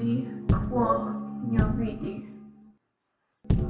quo 0.00 1.12
vidi. 1.76 2.24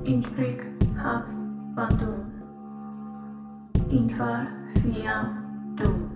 Insprig 0.04 0.62
haft 0.96 1.34
bandum. 1.74 2.30
Invar 3.90 4.46
fiam 4.74 5.74
dum. 5.76 6.10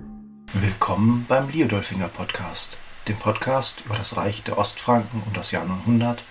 Willkommen 0.53 1.27
beim 1.29 1.48
Liodolfinger 1.48 2.06
Podcast, 2.06 2.79
dem 3.08 3.16
Podcast 3.16 3.82
über 3.87 3.96
das 3.96 4.16
Reich 4.16 4.45
der 4.45 4.56
Ostfranken 4.56 5.21
und 5.27 5.37
das 5.37 5.51
Jahr 5.51 5.65
900 5.65 6.22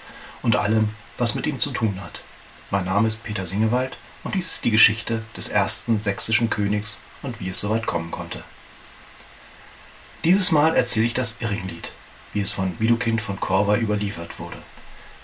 und 0.43 0.55
allem, 0.55 0.91
was 1.17 1.35
mit 1.35 1.45
ihm 1.45 1.59
zu 1.59 1.71
tun 1.71 2.01
hat. 2.01 2.23
Mein 2.71 2.85
Name 2.85 3.09
ist 3.09 3.25
Peter 3.25 3.45
Singewald 3.45 3.97
und 4.23 4.35
dies 4.35 4.53
ist 4.53 4.63
die 4.63 4.71
Geschichte 4.71 5.23
des 5.35 5.49
ersten 5.49 5.99
sächsischen 5.99 6.49
Königs 6.49 7.01
und 7.21 7.41
wie 7.41 7.49
es 7.49 7.59
soweit 7.59 7.85
kommen 7.85 8.11
konnte. 8.11 8.45
Dieses 10.23 10.53
Mal 10.53 10.73
erzähle 10.73 11.07
ich 11.07 11.13
das 11.13 11.41
Irringlied, 11.41 11.93
wie 12.33 12.41
es 12.41 12.51
von 12.51 12.73
Widukind 12.79 13.21
von 13.21 13.39
Korver 13.39 13.79
überliefert 13.79 14.39
wurde. 14.39 14.57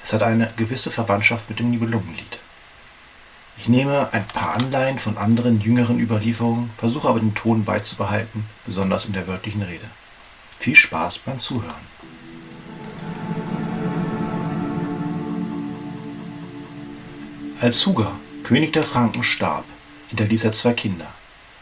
Es 0.04 0.14
hat 0.14 0.24
eine 0.24 0.54
gewisse 0.56 0.92
Verwandtschaft 0.92 1.50
mit 1.50 1.60
dem 1.60 1.72
Nibelungenlied. 1.72 2.40
Ich 3.58 3.68
nehme 3.68 4.14
ein 4.14 4.26
paar 4.26 4.54
Anleihen 4.54 5.00
von 5.00 5.18
anderen 5.18 5.60
jüngeren 5.60 6.00
Überlieferungen, 6.00 6.72
versuche 6.78 7.10
aber 7.10 7.20
den 7.20 7.36
Ton 7.36 7.66
beizubehalten, 7.66 8.46
besonders 8.66 9.06
in 9.06 9.14
der 9.14 9.28
wörtlichen 9.28 9.62
Rede. 9.62 9.86
Viel 10.58 10.76
Spaß 10.76 11.20
beim 11.20 11.40
Zuhören. 11.40 11.90
Als 17.60 17.86
Huger, 17.86 18.14
König 18.44 18.72
der 18.72 18.84
Franken, 18.84 19.24
starb, 19.24 19.66
hinterließ 20.08 20.46
er 20.46 20.54
zwei 20.54 20.72
Kinder. 20.72 21.08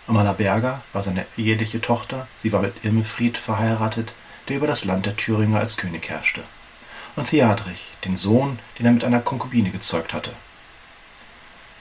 Amala 0.06 0.34
Berger 0.34 0.84
war 0.94 1.02
seine 1.02 1.26
eheliche 1.38 1.82
Tochter, 1.82 2.28
sie 2.44 2.54
war 2.54 2.62
mit 2.62 2.76
Irmefried 2.84 3.40
verheiratet, 3.40 4.14
der 4.48 4.58
über 4.58 4.68
das 4.68 4.86
Land 4.86 5.06
der 5.06 5.16
Thüringer 5.16 5.60
als 5.60 5.78
König 5.78 6.10
herrschte, 6.10 6.44
und 7.16 7.30
Theadrich, 7.30 7.88
den 8.06 8.16
Sohn, 8.16 8.60
den 8.78 8.86
er 8.86 8.92
mit 8.92 9.04
einer 9.04 9.22
Konkubine 9.22 9.72
gezeugt 9.72 10.14
hatte. 10.14 10.32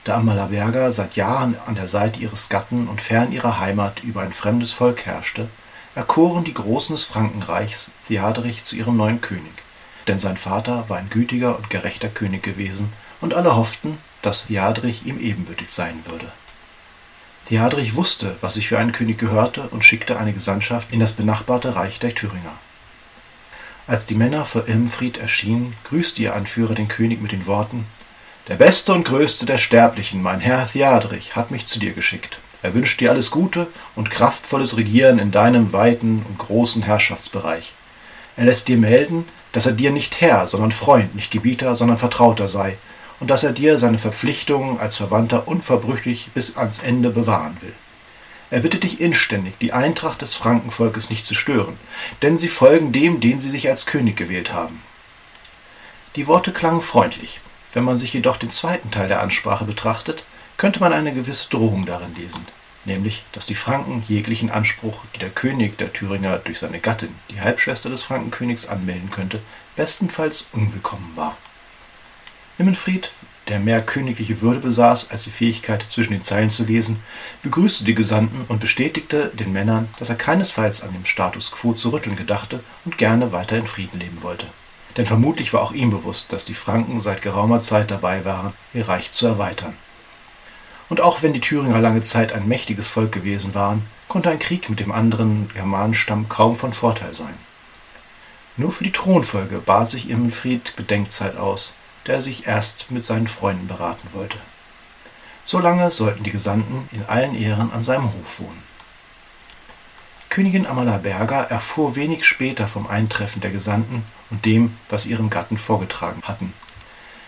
Da 0.03 0.15
Amalaberga 0.15 0.91
seit 0.91 1.15
Jahren 1.15 1.57
an 1.65 1.75
der 1.75 1.87
Seite 1.87 2.19
ihres 2.19 2.49
Gatten 2.49 2.87
und 2.87 3.01
fern 3.01 3.31
ihrer 3.31 3.59
Heimat 3.59 4.03
über 4.03 4.21
ein 4.21 4.33
fremdes 4.33 4.71
Volk 4.71 5.05
herrschte, 5.05 5.49
erkoren 5.95 6.43
die 6.43 6.53
Großen 6.53 6.95
des 6.95 7.05
Frankenreichs 7.05 7.91
Theadrich 8.07 8.63
zu 8.63 8.75
ihrem 8.75 8.97
neuen 8.97 9.19
König, 9.19 9.63
denn 10.07 10.19
sein 10.19 10.37
Vater 10.37 10.89
war 10.89 10.97
ein 10.97 11.09
gütiger 11.09 11.57
und 11.57 11.69
gerechter 11.69 12.09
König 12.09 12.43
gewesen, 12.43 12.93
und 13.19 13.33
alle 13.33 13.55
hofften, 13.55 13.97
dass 14.21 14.45
Theadrich 14.45 15.05
ihm 15.05 15.19
ebenbürtig 15.19 15.69
sein 15.71 16.03
würde. 16.05 16.31
Theadrich 17.47 17.95
wusste, 17.95 18.35
was 18.41 18.55
sich 18.55 18.67
für 18.67 18.77
einen 18.77 18.91
König 18.91 19.17
gehörte 19.17 19.69
und 19.69 19.83
schickte 19.83 20.19
eine 20.19 20.33
Gesandtschaft 20.33 20.91
in 20.91 20.99
das 20.99 21.13
benachbarte 21.13 21.77
Reich 21.77 21.97
der 21.97 22.13
Thüringer. 22.13 22.53
Als 23.87 24.05
die 24.05 24.15
Männer 24.15 24.43
vor 24.43 24.67
Irmfried 24.67 25.17
erschienen, 25.17 25.73
grüßte 25.85 26.21
ihr 26.21 26.35
Anführer 26.35 26.75
den 26.75 26.89
König 26.89 27.21
mit 27.21 27.31
den 27.31 27.45
Worten 27.45 27.85
Der 28.49 28.55
beste 28.55 28.93
und 28.93 29.05
größte 29.05 29.45
der 29.45 29.57
Sterblichen, 29.57 30.21
mein 30.21 30.41
Herr 30.41 30.69
Theadrich, 30.69 31.37
hat 31.37 31.51
mich 31.51 31.65
zu 31.65 31.79
dir 31.79 31.93
geschickt. 31.93 32.39
Er 32.63 32.73
wünscht 32.73 32.99
dir 32.99 33.11
alles 33.11 33.31
Gute 33.31 33.67
und 33.95 34.11
kraftvolles 34.11 34.75
Regieren 34.75 35.17
in 35.17 35.31
deinem 35.31 35.71
weiten 35.71 36.25
und 36.27 36.37
großen 36.37 36.81
Herrschaftsbereich. 36.81 37.73
Er 38.35 38.43
lässt 38.45 38.67
dir 38.67 38.77
melden, 38.77 39.25
dass 39.53 39.65
er 39.65 39.71
dir 39.71 39.91
nicht 39.91 40.19
Herr, 40.19 40.47
sondern 40.47 40.73
Freund, 40.73 41.15
nicht 41.15 41.31
Gebieter, 41.31 41.77
sondern 41.77 41.97
Vertrauter 41.97 42.49
sei, 42.49 42.77
und 43.19 43.29
dass 43.29 43.43
er 43.43 43.51
dir 43.51 43.79
seine 43.79 43.97
Verpflichtungen 43.97 44.79
als 44.79 44.95
Verwandter 44.95 45.47
unverbrüchlich 45.47 46.29
bis 46.33 46.57
ans 46.57 46.79
Ende 46.79 47.09
bewahren 47.09 47.57
will. 47.61 47.73
Er 48.49 48.61
bittet 48.61 48.83
dich 48.83 49.01
inständig, 49.01 49.57
die 49.59 49.73
Eintracht 49.73 50.21
des 50.21 50.35
Frankenvolkes 50.35 51.09
nicht 51.09 51.25
zu 51.25 51.33
stören, 51.33 51.77
denn 52.21 52.37
sie 52.37 52.47
folgen 52.47 52.93
dem, 52.93 53.19
den 53.19 53.39
sie 53.39 53.49
sich 53.49 53.67
als 53.67 53.85
König 53.85 54.15
gewählt 54.15 54.53
haben. 54.53 54.81
Die 56.15 56.27
Worte 56.27 56.53
klangen 56.53 56.81
freundlich. 56.81 57.41
Wenn 57.73 57.83
man 57.83 57.97
sich 57.97 58.13
jedoch 58.13 58.37
den 58.37 58.49
zweiten 58.49 58.89
Teil 58.89 59.09
der 59.09 59.21
Ansprache 59.21 59.65
betrachtet, 59.65 60.23
könnte 60.55 60.79
man 60.79 60.93
eine 60.93 61.13
gewisse 61.13 61.49
Drohung 61.49 61.85
darin 61.85 62.15
lesen, 62.15 62.47
nämlich, 62.85 63.25
dass 63.33 63.45
die 63.45 63.53
Franken 63.53 64.03
jeglichen 64.07 64.49
Anspruch, 64.49 65.03
die 65.13 65.19
der 65.19 65.29
König 65.29 65.77
der 65.77 65.91
Thüringer 65.91 66.37
durch 66.37 66.59
seine 66.59 66.79
Gattin, 66.79 67.13
die 67.29 67.41
Halbschwester 67.41 67.89
des 67.89 68.03
Frankenkönigs, 68.03 68.67
anmelden 68.67 69.11
könnte, 69.11 69.41
bestenfalls 69.75 70.49
unwillkommen 70.53 71.11
war. 71.15 71.37
Immenfried, 72.59 73.11
der 73.49 73.59
mehr 73.59 73.81
königliche 73.81 74.41
Würde 74.41 74.59
besaß 74.59 75.11
als 75.11 75.25
die 75.25 75.31
Fähigkeit, 75.31 75.85
zwischen 75.89 76.13
den 76.13 76.23
Zeilen 76.23 76.49
zu 76.49 76.63
lesen, 76.63 76.99
begrüßte 77.43 77.83
die 77.83 77.93
Gesandten 77.93 78.45
und 78.47 78.59
bestätigte 78.59 79.29
den 79.29 79.53
Männern, 79.53 79.89
dass 79.99 80.09
er 80.09 80.15
keinesfalls 80.15 80.81
an 80.81 80.91
dem 80.91 81.05
Status 81.05 81.51
quo 81.51 81.73
zu 81.73 81.89
rütteln 81.89 82.15
gedachte 82.15 82.63
und 82.83 82.97
gerne 82.97 83.31
weiter 83.31 83.57
in 83.57 83.67
Frieden 83.67 83.99
leben 83.99 84.23
wollte. 84.23 84.47
Denn 84.97 85.05
vermutlich 85.05 85.53
war 85.53 85.61
auch 85.61 85.71
ihm 85.71 85.91
bewusst, 85.91 86.33
dass 86.33 86.45
die 86.45 86.55
Franken 86.55 86.99
seit 86.99 87.21
geraumer 87.21 87.61
Zeit 87.61 87.91
dabei 87.91 88.25
waren, 88.25 88.53
ihr 88.73 88.87
Reich 88.87 89.11
zu 89.11 89.27
erweitern. 89.27 89.75
Und 90.89 91.01
auch 91.01 91.21
wenn 91.21 91.33
die 91.33 91.41
Thüringer 91.41 91.79
lange 91.79 92.01
Zeit 92.01 92.33
ein 92.33 92.47
mächtiges 92.47 92.87
Volk 92.87 93.11
gewesen 93.11 93.53
waren, 93.53 93.85
konnte 94.07 94.31
ein 94.31 94.39
Krieg 94.39 94.69
mit 94.69 94.79
dem 94.79 94.91
anderen 94.91 95.51
Germanenstamm 95.53 96.27
kaum 96.27 96.55
von 96.55 96.73
Vorteil 96.73 97.13
sein. 97.13 97.35
Nur 98.55 98.71
für 98.71 98.83
die 98.83 98.91
Thronfolge 98.91 99.59
bat 99.59 99.89
sich 99.89 100.09
Irmenfried 100.09 100.75
Bedenkzeit 100.75 101.37
aus, 101.37 101.75
der 102.07 102.21
sich 102.21 102.47
erst 102.47 102.89
mit 102.89 103.05
seinen 103.05 103.27
Freunden 103.27 103.67
beraten 103.67 104.09
wollte. 104.13 104.37
Solange 105.43 105.91
sollten 105.91 106.23
die 106.23 106.31
Gesandten 106.31 106.89
in 106.91 107.05
allen 107.05 107.35
Ehren 107.35 107.71
an 107.71 107.83
seinem 107.83 108.13
Hof 108.13 108.39
wohnen. 108.39 108.63
Königin 110.29 110.67
Amala 110.67 110.97
Berger 110.97 111.49
erfuhr 111.49 111.95
wenig 111.95 112.25
später 112.25 112.67
vom 112.67 112.85
Eintreffen 112.85 113.41
der 113.41 113.51
Gesandten 113.51 114.03
und 114.29 114.45
dem, 114.45 114.77
was 114.89 115.05
ihrem 115.05 115.29
Gatten 115.29 115.57
vorgetragen 115.57 116.21
hatten. 116.23 116.53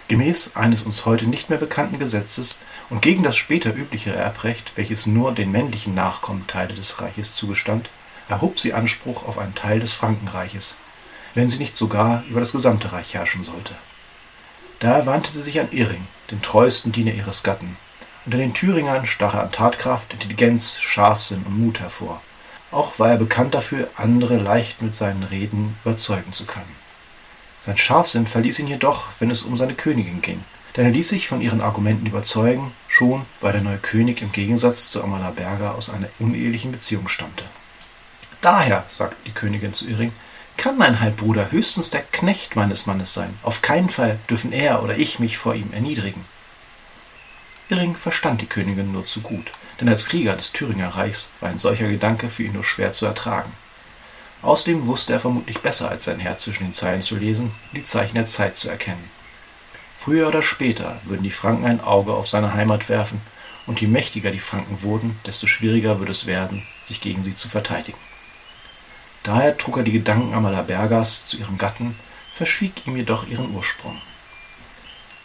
Gemäß 0.10 0.56
eines 0.56 0.84
uns 0.84 1.06
heute 1.06 1.28
nicht 1.28 1.50
mehr 1.50 1.60
bekannten 1.60 2.00
Gesetzes 2.00 2.60
und 2.90 3.02
gegen 3.02 3.24
das 3.24 3.38
später 3.38 3.74
übliche 3.74 4.14
Erbrecht, 4.14 4.74
welches 4.76 5.06
nur 5.06 5.32
den 5.34 5.52
männlichen 5.52 5.94
Nachkommen 5.94 6.48
Teile 6.48 6.74
des 6.74 7.02
Reiches 7.02 7.36
zugestand, 7.36 7.90
erhob 8.28 8.60
sie 8.60 8.74
Anspruch 8.74 9.28
auf 9.28 9.38
einen 9.38 9.56
Teil 9.56 9.80
des 9.80 9.94
Frankenreiches, 9.94 10.78
wenn 11.36 11.48
sie 11.48 11.60
nicht 11.60 11.76
sogar 11.76 12.24
über 12.30 12.40
das 12.40 12.52
gesamte 12.52 12.92
Reich 12.92 13.14
herrschen 13.14 13.44
sollte. 13.44 13.76
Daher 14.80 15.06
wandte 15.06 15.32
sie 15.32 15.42
sich 15.42 15.60
an 15.60 15.72
Iring, 15.72 16.08
den 16.32 16.42
treuesten 16.42 16.92
Diener 16.92 17.14
ihres 17.14 17.44
Gatten. 17.44 17.78
Unter 18.26 18.38
den 18.38 18.54
Thüringern 18.54 19.06
stach 19.06 19.34
er 19.34 19.44
an 19.44 19.52
Tatkraft, 19.52 20.14
Intelligenz, 20.14 20.78
Scharfsinn 20.80 21.44
und 21.44 21.60
Mut 21.60 21.80
hervor. 21.82 22.22
Auch 22.72 23.00
war 23.00 23.10
er 23.10 23.18
bekannt 23.18 23.56
dafür, 23.56 23.90
andere 23.98 24.38
leicht 24.38 24.82
mit 24.82 24.96
seinen 24.96 25.24
Reden 25.24 25.78
überzeugen 25.84 26.32
zu 26.32 26.46
können. 26.46 26.76
Sein 27.60 27.76
Scharfsinn 27.76 28.28
verließ 28.28 28.60
ihn 28.60 28.68
jedoch, 28.68 29.10
wenn 29.20 29.32
es 29.32 29.44
um 29.44 29.58
seine 29.58 29.74
Königin 29.74 30.22
ging, 30.22 30.44
denn 30.78 30.86
er 30.86 30.92
ließ 30.92 31.10
sich 31.10 31.28
von 31.28 31.42
ihren 31.42 31.62
Argumenten 31.62 32.06
überzeugen, 32.06 32.72
schon 32.88 33.26
weil 33.42 33.52
der 33.52 33.62
neue 33.62 33.80
König 33.80 34.22
im 34.22 34.32
Gegensatz 34.32 34.92
zu 34.92 35.04
Amala 35.04 35.32
Berger 35.32 35.76
aus 35.76 35.90
einer 35.90 36.08
unehelichen 36.20 36.72
Beziehung 36.72 37.08
stammte. 37.08 37.44
Daher, 38.42 38.86
sagte 38.88 39.18
die 39.26 39.32
Königin 39.32 39.74
zu 39.74 39.88
Iring, 39.88 40.14
kann 40.60 40.78
mein 40.78 41.00
Halbbruder 41.00 41.52
höchstens 41.52 41.90
der 41.90 42.02
Knecht 42.02 42.58
meines 42.58 42.86
Mannes 42.86 43.14
sein. 43.14 43.40
Auf 43.44 43.62
keinen 43.62 43.90
Fall 43.90 44.20
dürfen 44.30 44.52
er 44.52 44.84
oder 44.84 44.98
ich 44.98 45.18
mich 45.18 45.38
vor 45.38 45.56
ihm 45.56 45.72
erniedrigen. 45.72 46.26
Irring 47.70 47.96
verstand 47.96 48.42
die 48.42 48.46
Königin 48.46 48.92
nur 48.92 49.06
zu 49.06 49.22
gut, 49.22 49.54
denn 49.80 49.88
als 49.88 50.08
Krieger 50.08 50.36
des 50.36 50.52
Thüringer 50.52 50.90
Reichs 50.90 51.32
war 51.40 51.50
ein 51.50 51.60
solcher 51.60 51.88
Gedanke 51.88 52.28
für 52.28 52.44
ihn 52.44 52.52
nur 52.52 52.66
schwer 52.66 52.92
zu 52.92 53.06
ertragen. 53.06 53.54
Außerdem 54.42 54.86
wusste 54.86 55.14
er 55.14 55.22
vermutlich 55.22 55.60
besser 55.60 55.90
als 55.90 56.04
sein 56.04 56.20
Herr 56.20 56.36
zwischen 56.36 56.66
den 56.66 56.74
Zeilen 56.74 57.02
zu 57.02 57.16
lesen 57.16 57.54
und 57.70 57.78
die 57.78 57.84
Zeichen 57.84 58.16
der 58.16 58.26
Zeit 58.26 58.58
zu 58.58 58.70
erkennen. 58.70 59.10
Früher 59.96 60.28
oder 60.28 60.42
später 60.42 61.00
würden 61.06 61.24
die 61.24 61.32
Franken 61.32 61.66
ein 61.66 61.82
Auge 61.82 62.14
auf 62.14 62.28
seine 62.28 62.54
Heimat 62.54 62.90
werfen, 62.90 63.22
und 63.66 63.80
je 63.80 63.88
mächtiger 63.88 64.32
die 64.32 64.40
Franken 64.40 64.82
wurden, 64.82 65.20
desto 65.26 65.48
schwieriger 65.48 66.00
würde 66.00 66.12
es 66.12 66.26
werden, 66.26 66.64
sich 66.82 67.00
gegen 67.00 67.24
sie 67.24 67.36
zu 67.36 67.48
verteidigen. 67.48 68.09
Daher 69.24 69.58
trug 69.58 69.78
er 69.78 69.84
die 69.84 69.92
Gedanken 69.92 70.34
Amalabergas 70.34 71.28
zu 71.28 71.38
ihrem 71.38 71.58
Gatten, 71.58 71.96
verschwieg 72.34 72.88
ihm 72.88 72.96
jedoch 72.96 73.28
ihren 73.28 73.54
Ursprung. 73.54 74.02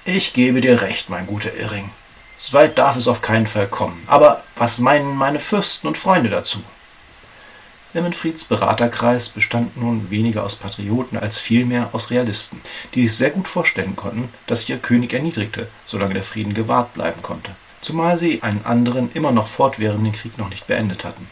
Ich 0.04 0.32
gebe 0.32 0.60
dir 0.60 0.82
recht, 0.82 1.08
mein 1.08 1.26
guter 1.26 1.54
Irring. 1.54 1.90
So 2.36 2.52
weit 2.54 2.76
darf 2.76 2.96
es 2.96 3.08
auf 3.08 3.22
keinen 3.22 3.46
Fall 3.46 3.68
kommen. 3.68 4.02
Aber 4.06 4.42
was 4.56 4.78
meinen 4.78 5.14
meine 5.14 5.38
Fürsten 5.38 5.86
und 5.86 5.96
Freunde 5.96 6.28
dazu? 6.28 6.62
Irmenfrieds 7.94 8.44
Beraterkreis 8.46 9.28
bestand 9.28 9.76
nun 9.76 10.10
weniger 10.10 10.42
aus 10.42 10.56
Patrioten 10.56 11.16
als 11.16 11.38
vielmehr 11.40 11.90
aus 11.92 12.10
Realisten, 12.10 12.60
die 12.92 13.06
sich 13.06 13.16
sehr 13.16 13.30
gut 13.30 13.46
vorstellen 13.46 13.94
konnten, 13.94 14.30
dass 14.48 14.60
sich 14.60 14.70
ihr 14.70 14.78
König 14.78 15.14
erniedrigte, 15.14 15.68
solange 15.86 16.14
der 16.14 16.24
Frieden 16.24 16.54
gewahrt 16.54 16.92
bleiben 16.92 17.22
konnte, 17.22 17.52
zumal 17.80 18.18
sie 18.18 18.42
einen 18.42 18.64
anderen, 18.64 19.12
immer 19.12 19.30
noch 19.30 19.46
fortwährenden 19.46 20.12
Krieg 20.12 20.36
noch 20.38 20.50
nicht 20.50 20.66
beendet 20.66 21.04
hatten. 21.04 21.28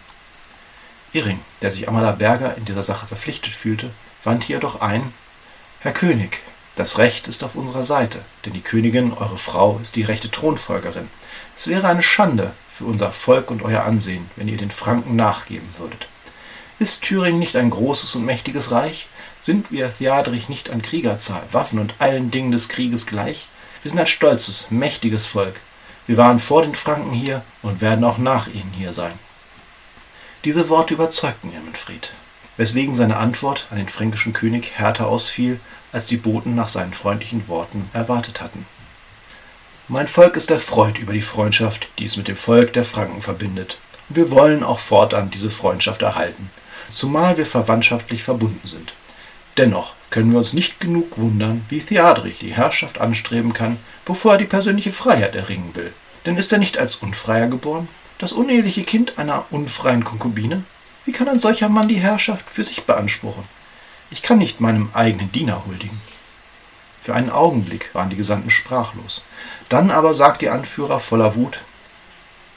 Iring, 1.13 1.41
der 1.61 1.71
sich 1.71 1.89
Amala 1.89 2.13
Berger 2.13 2.57
in 2.57 2.65
dieser 2.65 2.83
Sache 2.83 3.07
verpflichtet 3.07 3.53
fühlte, 3.53 3.91
wandte 4.25 4.49
jedoch 4.49 4.81
ein 4.81 5.13
Herr 5.81 5.93
König, 5.93 6.43
das 6.75 6.97
Recht 6.97 7.29
ist 7.29 7.45
auf 7.45 7.55
unserer 7.55 7.85
Seite, 7.85 8.25
denn 8.47 8.55
die 8.55 8.63
Königin, 8.63 9.13
eure 9.13 9.37
Frau, 9.37 9.79
ist 9.83 9.95
die 9.95 10.05
rechte 10.05 10.31
Thronfolgerin. 10.31 11.09
Es 11.55 11.69
wäre 11.69 11.87
eine 11.89 12.03
Schande 12.03 12.55
für 12.71 12.85
unser 12.85 13.13
Volk 13.13 13.51
und 13.51 13.63
euer 13.63 13.83
Ansehen, 13.83 14.31
wenn 14.37 14.49
ihr 14.49 14.57
den 14.57 14.71
Franken 14.71 15.15
nachgeben 15.15 15.69
würdet. 15.77 16.07
Ist 16.79 17.03
Thüringen 17.03 17.39
nicht 17.39 17.57
ein 17.57 17.69
großes 17.69 18.17
und 18.17 18.25
mächtiges 18.25 18.71
Reich? 18.71 19.09
Sind 19.41 19.71
wir, 19.71 19.95
Theadrich, 19.95 20.49
nicht 20.49 20.71
an 20.71 20.81
Kriegerzahl, 20.81 21.43
Waffen 21.53 21.79
und 21.79 21.95
allen 21.99 22.31
Dingen 22.31 22.53
des 22.53 22.71
Krieges 22.71 23.07
gleich? 23.07 23.49
Wir 23.83 23.91
sind 23.91 24.01
ein 24.01 24.07
stolzes, 24.07 24.71
mächtiges 24.71 25.27
Volk. 25.27 25.61
Wir 26.07 26.17
waren 26.17 26.39
vor 26.39 26.63
den 26.63 26.75
Franken 26.75 27.13
hier 27.13 27.43
und 27.61 27.83
werden 27.83 28.05
auch 28.05 28.17
nach 28.17 28.49
ihnen 28.49 28.73
hier 28.75 28.95
sein. 28.95 29.13
Diese 30.45 30.69
Worte 30.69 30.95
überzeugten 30.95 31.53
Irmenfried, 31.53 32.13
weswegen 32.57 32.95
seine 32.95 33.17
Antwort 33.17 33.69
an 33.71 33.79
den 33.79 33.89
fränkischen 33.89 34.33
König 34.33 34.73
härter 34.75 35.07
ausfiel, 35.07 35.61
als 35.93 36.07
die 36.07 36.17
Boten 36.17 36.55
nach 36.55 36.69
seinen 36.69 36.95
freundlichen 36.95 37.47
Worten 37.49 37.89
erwartet 37.93 38.41
hatten. 38.41 38.67
Mein 39.89 40.09
Volk 40.09 40.37
ist 40.37 40.51
erfreut 40.51 40.99
über 40.99 41.13
die 41.13 41.23
Freundschaft, 41.23 41.89
die 41.99 42.07
es 42.07 42.17
mit 42.17 42.29
dem 42.29 42.37
Volk 42.37 42.73
der 42.73 42.85
Franken 42.85 43.21
verbindet, 43.21 43.79
wir 44.15 44.31
wollen 44.31 44.63
auch 44.63 44.79
fortan 44.79 45.31
diese 45.31 45.49
Freundschaft 45.49 46.03
erhalten, 46.03 46.51
zumal 46.91 47.39
wir 47.39 47.47
verwandtschaftlich 47.47 48.23
verbunden 48.23 48.67
sind. 48.67 48.93
Dennoch 49.57 49.95
können 50.11 50.33
wir 50.33 50.39
uns 50.39 50.53
nicht 50.53 50.81
genug 50.81 51.19
wundern, 51.19 51.65
wie 51.69 51.81
Theadrich 51.81 52.39
die 52.39 52.53
Herrschaft 52.53 53.01
anstreben 53.01 53.53
kann, 53.53 53.79
bevor 54.05 54.33
er 54.33 54.39
die 54.39 54.45
persönliche 54.45 54.91
Freiheit 54.91 55.35
erringen 55.35 55.75
will. 55.75 55.93
Denn 56.27 56.37
ist 56.37 56.53
er 56.53 56.59
nicht 56.59 56.79
als 56.79 56.97
Unfreier 56.97 57.49
geboren? 57.49 57.89
Das 58.23 58.31
uneheliche 58.31 58.85
Kind 58.85 59.19
einer 59.19 59.47
unfreien 59.51 60.05
Konkubine? 60.05 60.63
Wie 61.05 61.11
kann 61.11 61.29
ein 61.29 61.41
solcher 61.41 61.69
Mann 61.69 61.89
die 61.89 61.99
Herrschaft 61.99 62.49
für 62.49 62.63
sich 62.63 62.85
beanspruchen? 62.85 63.43
Ich 64.13 64.23
kann 64.23 64.39
nicht 64.39 64.61
meinem 64.61 64.91
eigenen 64.93 65.33
Diener 65.33 65.67
huldigen. 65.67 66.01
Für 67.03 67.17
einen 67.17 67.31
Augenblick 67.31 67.93
waren 67.95 68.11
die 68.11 68.17
Gesandten 68.17 68.51
sprachlos. 68.51 69.25
Dann 69.69 69.91
aber 69.91 70.15
sagt 70.15 70.41
ihr 70.43 70.53
Anführer 70.53 71.01
voller 71.01 71.35
Wut 71.35 71.63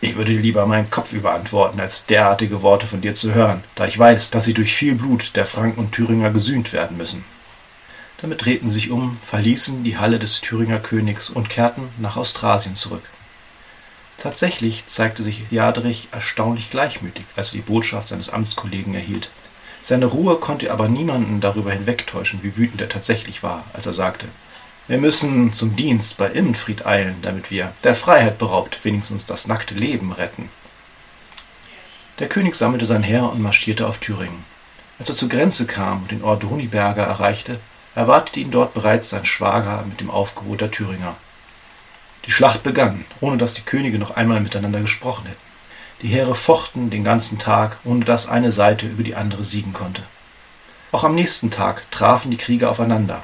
Ich 0.01 0.15
würde 0.15 0.33
lieber 0.33 0.67
meinen 0.67 0.91
Kopf 0.91 1.13
überantworten, 1.13 1.79
als 1.79 2.05
derartige 2.05 2.61
Worte 2.61 2.85
von 2.85 3.01
dir 3.01 3.15
zu 3.15 3.33
hören, 3.33 3.63
da 3.73 3.87
ich 3.87 3.97
weiß, 3.97 4.29
dass 4.29 4.45
sie 4.45 4.53
durch 4.53 4.71
viel 4.71 4.93
Blut 4.93 5.35
der 5.35 5.47
Franken 5.47 5.79
und 5.79 5.93
Thüringer 5.93 6.29
gesühnt 6.29 6.73
werden 6.73 6.95
müssen. 6.95 7.25
Damit 8.21 8.45
drehten 8.45 8.67
sie 8.67 8.75
sich 8.75 8.91
um, 8.91 9.17
verließen 9.19 9.83
die 9.83 9.97
Halle 9.97 10.19
des 10.19 10.41
Thüringer 10.41 10.77
Königs 10.77 11.31
und 11.31 11.49
kehrten 11.49 11.89
nach 11.97 12.17
Austrasien 12.17 12.75
zurück. 12.75 13.01
Tatsächlich 14.17 14.87
zeigte 14.87 15.23
sich 15.23 15.43
Jadrich 15.51 16.07
erstaunlich 16.11 16.69
gleichmütig, 16.69 17.25
als 17.35 17.49
er 17.49 17.57
die 17.57 17.61
Botschaft 17.61 18.07
seines 18.09 18.29
Amtskollegen 18.29 18.95
erhielt. 18.95 19.29
Seine 19.81 20.05
Ruhe 20.07 20.37
konnte 20.37 20.71
aber 20.71 20.87
niemanden 20.87 21.41
darüber 21.41 21.71
hinwegtäuschen, 21.71 22.41
wie 22.41 22.57
wütend 22.57 22.81
er 22.81 22.89
tatsächlich 22.89 23.43
war, 23.43 23.65
als 23.73 23.85
er 23.85 23.93
sagte, 23.93 24.27
wir 24.87 24.99
müssen 24.99 25.51
zum 25.51 25.75
Dienst 25.75 26.17
bei 26.17 26.27
Immenfried 26.27 26.85
eilen, 26.85 27.15
damit 27.23 27.49
wir, 27.49 27.73
der 27.83 27.95
Freiheit 27.95 28.37
beraubt, 28.37 28.85
wenigstens 28.85 29.25
das 29.25 29.47
nackte 29.47 29.73
Leben 29.73 30.11
retten. 30.11 30.49
Der 32.19 32.29
König 32.29 32.55
sammelte 32.55 32.85
sein 32.85 33.01
Heer 33.01 33.31
und 33.31 33.41
marschierte 33.41 33.87
auf 33.87 33.97
Thüringen. 33.97 34.45
Als 34.99 35.09
er 35.09 35.15
zur 35.15 35.27
Grenze 35.27 35.65
kam 35.65 36.03
und 36.03 36.11
den 36.11 36.23
Ort 36.23 36.43
Runiberger 36.43 37.03
erreichte, 37.03 37.59
erwartete 37.95 38.39
ihn 38.39 38.51
dort 38.51 38.73
bereits 38.73 39.09
sein 39.09 39.25
Schwager 39.25 39.83
mit 39.89 39.99
dem 39.99 40.11
Aufgebot 40.11 40.61
der 40.61 40.71
Thüringer. 40.71 41.15
Die 42.25 42.31
Schlacht 42.31 42.63
begann, 42.63 43.05
ohne 43.21 43.37
dass 43.37 43.53
die 43.53 43.61
Könige 43.61 43.99
noch 43.99 44.11
einmal 44.11 44.39
miteinander 44.39 44.81
gesprochen 44.81 45.25
hätten. 45.25 45.39
Die 46.01 46.07
Heere 46.07 46.35
fochten 46.35 46.89
den 46.89 47.03
ganzen 47.03 47.39
Tag, 47.39 47.79
ohne 47.83 48.03
dass 48.03 48.27
eine 48.27 48.51
Seite 48.51 48.87
über 48.87 49.03
die 49.03 49.15
andere 49.15 49.43
siegen 49.43 49.73
konnte. 49.73 50.03
Auch 50.91 51.03
am 51.03 51.15
nächsten 51.15 51.51
Tag 51.51 51.89
trafen 51.91 52.31
die 52.31 52.37
Krieger 52.37 52.69
aufeinander, 52.71 53.23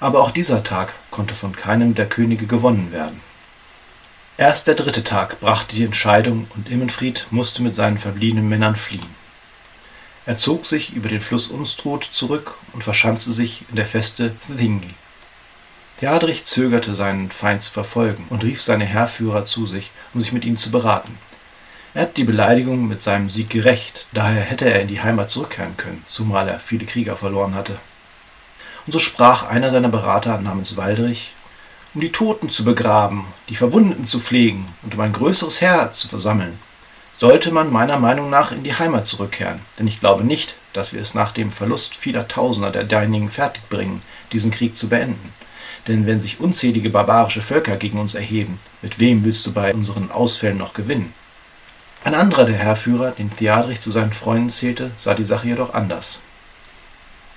aber 0.00 0.20
auch 0.20 0.30
dieser 0.30 0.64
Tag 0.64 0.94
konnte 1.10 1.34
von 1.34 1.54
keinem 1.54 1.94
der 1.94 2.08
Könige 2.08 2.46
gewonnen 2.46 2.92
werden. 2.92 3.20
Erst 4.36 4.66
der 4.66 4.74
dritte 4.74 5.04
Tag 5.04 5.40
brachte 5.40 5.76
die 5.76 5.84
Entscheidung 5.84 6.48
und 6.56 6.68
Immenfried 6.68 7.26
musste 7.30 7.62
mit 7.62 7.74
seinen 7.74 7.98
verbliebenen 7.98 8.48
Männern 8.48 8.76
fliehen. 8.76 9.14
Er 10.24 10.36
zog 10.36 10.66
sich 10.66 10.94
über 10.94 11.08
den 11.08 11.20
Fluss 11.20 11.48
Unstrut 11.48 12.04
zurück 12.04 12.54
und 12.72 12.84
verschanzte 12.84 13.32
sich 13.32 13.64
in 13.68 13.76
der 13.76 13.86
Feste 13.86 14.34
Thingi. 14.56 14.94
Theadrich 16.02 16.44
zögerte, 16.44 16.96
seinen 16.96 17.30
Feind 17.30 17.62
zu 17.62 17.70
verfolgen 17.70 18.26
und 18.28 18.42
rief 18.42 18.60
seine 18.60 18.84
Heerführer 18.84 19.44
zu 19.44 19.68
sich, 19.68 19.92
um 20.12 20.20
sich 20.20 20.32
mit 20.32 20.44
ihnen 20.44 20.56
zu 20.56 20.72
beraten. 20.72 21.16
Er 21.94 22.02
hat 22.02 22.16
die 22.16 22.24
Beleidigung 22.24 22.88
mit 22.88 23.00
seinem 23.00 23.30
Sieg 23.30 23.50
gerecht, 23.50 24.08
daher 24.12 24.42
hätte 24.42 24.68
er 24.68 24.80
in 24.80 24.88
die 24.88 25.00
Heimat 25.00 25.30
zurückkehren 25.30 25.76
können, 25.76 26.02
zumal 26.08 26.48
er 26.48 26.58
viele 26.58 26.86
Krieger 26.86 27.14
verloren 27.14 27.54
hatte. 27.54 27.78
Und 28.84 28.92
so 28.92 28.98
sprach 28.98 29.48
einer 29.48 29.70
seiner 29.70 29.90
Berater 29.90 30.38
namens 30.38 30.76
Waldrich, 30.76 31.34
um 31.94 32.00
die 32.00 32.10
Toten 32.10 32.50
zu 32.50 32.64
begraben, 32.64 33.26
die 33.48 33.54
Verwundeten 33.54 34.04
zu 34.04 34.18
pflegen 34.18 34.74
und 34.82 34.96
um 34.96 35.00
ein 35.02 35.12
größeres 35.12 35.60
Heer 35.60 35.92
zu 35.92 36.08
versammeln, 36.08 36.58
sollte 37.14 37.52
man 37.52 37.70
meiner 37.70 38.00
Meinung 38.00 38.28
nach 38.28 38.50
in 38.50 38.64
die 38.64 38.74
Heimat 38.74 39.06
zurückkehren, 39.06 39.60
denn 39.78 39.86
ich 39.86 40.00
glaube 40.00 40.24
nicht, 40.24 40.56
dass 40.72 40.92
wir 40.92 41.00
es 41.00 41.14
nach 41.14 41.30
dem 41.30 41.52
Verlust 41.52 41.94
vieler 41.94 42.26
Tausender 42.26 42.72
der 42.72 42.82
Deinigen 42.82 43.30
fertigbringen, 43.30 44.02
diesen 44.32 44.50
Krieg 44.50 44.76
zu 44.76 44.88
beenden. 44.88 45.32
Denn 45.88 46.06
wenn 46.06 46.20
sich 46.20 46.40
unzählige 46.40 46.90
barbarische 46.90 47.42
Völker 47.42 47.76
gegen 47.76 47.98
uns 47.98 48.14
erheben, 48.14 48.58
mit 48.82 49.00
wem 49.00 49.24
willst 49.24 49.46
du 49.46 49.52
bei 49.52 49.74
unseren 49.74 50.10
Ausfällen 50.10 50.58
noch 50.58 50.74
gewinnen? 50.74 51.12
Ein 52.04 52.14
anderer 52.14 52.44
der 52.44 52.56
Heerführer, 52.56 53.12
den 53.12 53.30
Theadrich 53.30 53.80
zu 53.80 53.90
seinen 53.90 54.12
Freunden 54.12 54.50
zählte, 54.50 54.90
sah 54.96 55.14
die 55.14 55.24
Sache 55.24 55.48
jedoch 55.48 55.72
anders. 55.74 56.20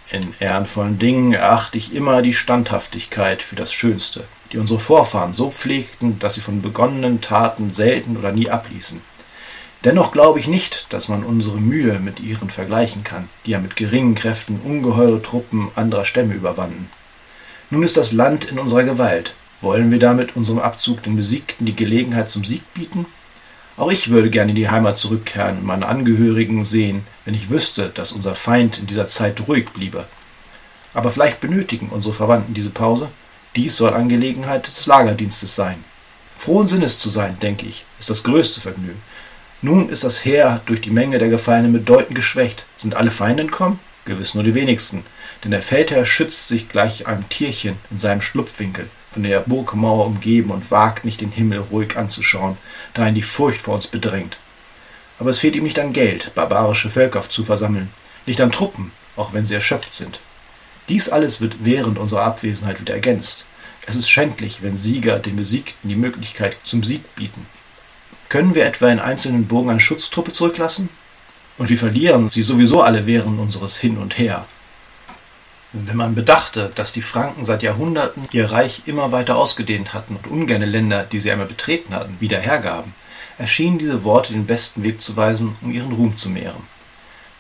In 0.09 0.33
ehrenvollen 0.39 1.00
Dingen 1.00 1.33
erachte 1.33 1.77
ich 1.77 1.94
immer 1.94 2.21
die 2.21 2.33
Standhaftigkeit 2.33 3.42
für 3.42 3.56
das 3.56 3.74
Schönste, 3.74 4.25
die 4.51 4.59
unsere 4.59 4.80
Vorfahren 4.80 5.33
so 5.33 5.50
pflegten, 5.50 6.19
dass 6.19 6.36
sie 6.36 6.42
von 6.42 6.62
begonnenen 6.62 7.21
Taten 7.21 7.71
selten 7.71 8.15
oder 8.15 8.31
nie 8.31 8.50
abließen. 8.50 9.01
Dennoch 9.83 10.12
glaube 10.12 10.39
ich 10.39 10.47
nicht, 10.47 10.88
dass 10.89 11.09
man 11.09 11.24
unsere 11.24 11.57
Mühe 11.57 12.00
mit 12.00 12.19
ihren 12.19 12.50
vergleichen 12.50 13.03
kann, 13.03 13.30
die 13.45 13.51
ja 13.51 13.59
mit 13.59 13.75
geringen 13.75 14.15
Kräften 14.15 14.59
ungeheure 14.63 15.21
Truppen 15.21 15.69
anderer 15.75 16.06
Stämme 16.06 16.33
überwanden. 16.33 16.89
Nun 17.69 17.83
ist 17.83 17.97
das 17.97 18.12
Land 18.12 18.45
in 18.45 18.59
unserer 18.59 18.83
Gewalt. 18.83 19.33
Wollen 19.62 19.91
wir 19.91 20.00
damit 20.00 20.35
unserem 20.35 20.59
Abzug 20.59 21.01
den 21.03 21.15
Besiegten 21.15 21.65
die 21.65 21.75
Gelegenheit 21.75 22.29
zum 22.29 22.44
Sieg 22.44 22.62
bieten? 22.73 23.07
Auch 23.77 23.91
ich 23.91 24.09
würde 24.09 24.29
gerne 24.29 24.51
in 24.51 24.56
die 24.56 24.69
Heimat 24.69 24.97
zurückkehren 24.97 25.57
und 25.57 25.65
meine 25.65 25.88
Angehörigen 25.88 26.63
sehen, 26.63 27.06
wenn 27.25 27.33
ich 27.33 27.50
wüsste, 27.50 27.89
dass 27.89 28.12
unser 28.12 28.35
Feind 28.35 28.77
in 28.77 28.85
dieser 28.85 29.06
Zeit 29.06 29.47
ruhig 29.47 29.71
bliebe. 29.71 30.06
Aber 30.94 31.12
vielleicht 31.12 31.41
benötigen 31.41 31.89
unsere 31.89 32.13
Verwandten 32.13 32.53
diese 32.53 32.69
Pause. 32.69 33.09
Dies 33.56 33.75
soll 33.75 33.94
Angelegenheit 33.94 34.68
des 34.68 34.85
Lagerdienstes 34.85 35.56
sein. 35.56 35.83
Frohen 36.38 36.68
Sinnes 36.68 37.00
zu 37.00 37.09
sein, 37.09 37.38
denke 37.39 37.65
ich, 37.65 37.85
ist 38.00 38.09
das 38.09 38.23
größte 38.23 38.61
Vergnügen. 38.61 39.01
Nun 39.61 39.89
ist 39.89 40.03
das 40.03 40.23
Heer 40.23 40.61
durch 40.68 40.81
die 40.81 40.91
Menge 40.91 41.18
der 41.18 41.29
Gefallenen 41.29 41.73
bedeutend 41.73 42.15
geschwächt. 42.15 42.65
Sind 42.77 42.95
alle 42.95 43.11
Feinde 43.11 43.41
entkommen? 43.44 43.79
Gewiss 44.06 44.35
nur 44.35 44.44
die 44.44 44.53
wenigsten. 44.53 45.03
Denn 45.43 45.51
der 45.51 45.61
Feldherr 45.61 46.05
schützt 46.05 46.47
sich 46.47 46.69
gleich 46.69 47.07
einem 47.07 47.27
Tierchen 47.29 47.77
in 47.91 47.97
seinem 47.97 48.21
Schlupfwinkel, 48.21 48.89
von 49.11 49.23
der 49.23 49.42
Burgmauer 49.42 50.06
umgeben 50.07 50.51
und 50.51 50.71
wagt 50.71 51.06
nicht 51.06 51.21
den 51.21 51.31
Himmel 51.31 51.59
ruhig 51.59 51.95
anzuschauen, 51.97 52.57
da 52.94 53.07
ihn 53.07 53.15
die 53.15 53.21
Furcht 53.21 53.61
vor 53.61 53.75
uns 53.75 53.87
bedrängt. 53.87 54.37
Aber 55.19 55.30
es 55.30 55.39
fehlt 55.39 55.56
ihm 55.56 55.63
nicht 55.63 55.80
an 55.80 55.94
Geld, 55.94 56.33
barbarische 56.35 56.89
Völker 56.89 57.21
zu 57.21 57.45
versammeln, 57.45 57.92
nicht 58.25 58.42
an 58.42 58.51
Truppen, 58.51 58.92
auch 59.15 59.33
wenn 59.33 59.45
sie 59.45 59.56
erschöpft 59.56 59.94
sind. 59.94 60.19
Dies 60.89 61.09
alles 61.09 61.42
wird 61.42 61.57
während 61.61 61.97
unserer 61.97 62.23
Abwesenheit 62.23 62.81
wieder 62.81 62.94
ergänzt. 62.94 63.45
Es 63.87 63.95
ist 63.95 64.09
schändlich, 64.09 64.61
wenn 64.61 64.77
Sieger 64.77 65.19
den 65.19 65.35
Besiegten 65.35 65.89
die 65.89 65.95
Möglichkeit 65.95 66.57
zum 66.63 66.83
Sieg 66.83 67.15
bieten. 67.15 67.45
Können 68.30 68.56
wir 68.56 68.65
etwa 68.65 68.89
in 68.89 68.99
einzelnen 68.99 69.47
Burgen 69.47 69.69
eine 69.69 69.80
Schutztruppe 69.80 70.31
zurücklassen? 70.31 70.89
Und 71.57 71.69
wir 71.69 71.77
verlieren 71.77 72.27
sie 72.27 72.42
sowieso 72.42 72.81
alle 72.81 73.06
während 73.06 73.39
unseres 73.39 73.77
Hin 73.77 73.97
und 73.97 74.18
Her. 74.18 74.45
Wenn 75.77 75.97
man 75.97 76.15
bedachte, 76.15 76.71
dass 76.73 76.94
die 76.94 77.01
Franken 77.01 77.44
seit 77.44 77.61
Jahrhunderten 77.61 78.29
ihr 78.31 78.49
Reich 78.49 78.83
immer 78.85 79.11
weiter 79.11 79.35
ausgedehnt 79.35 79.94
hatten 79.94 80.15
und 80.15 80.25
ungerne 80.25 80.65
Länder, 80.65 81.03
die 81.03 81.19
sie 81.19 81.29
einmal 81.29 81.47
betreten 81.47 81.94
hatten, 81.94 82.15
wieder 82.21 82.39
hergaben, 82.39 82.94
erschienen 83.37 83.77
diese 83.77 84.05
Worte 84.05 84.31
den 84.31 84.45
besten 84.45 84.83
Weg 84.83 85.01
zu 85.01 85.17
weisen, 85.17 85.57
um 85.61 85.73
ihren 85.73 85.91
Ruhm 85.91 86.15
zu 86.15 86.29
mehren. 86.29 86.63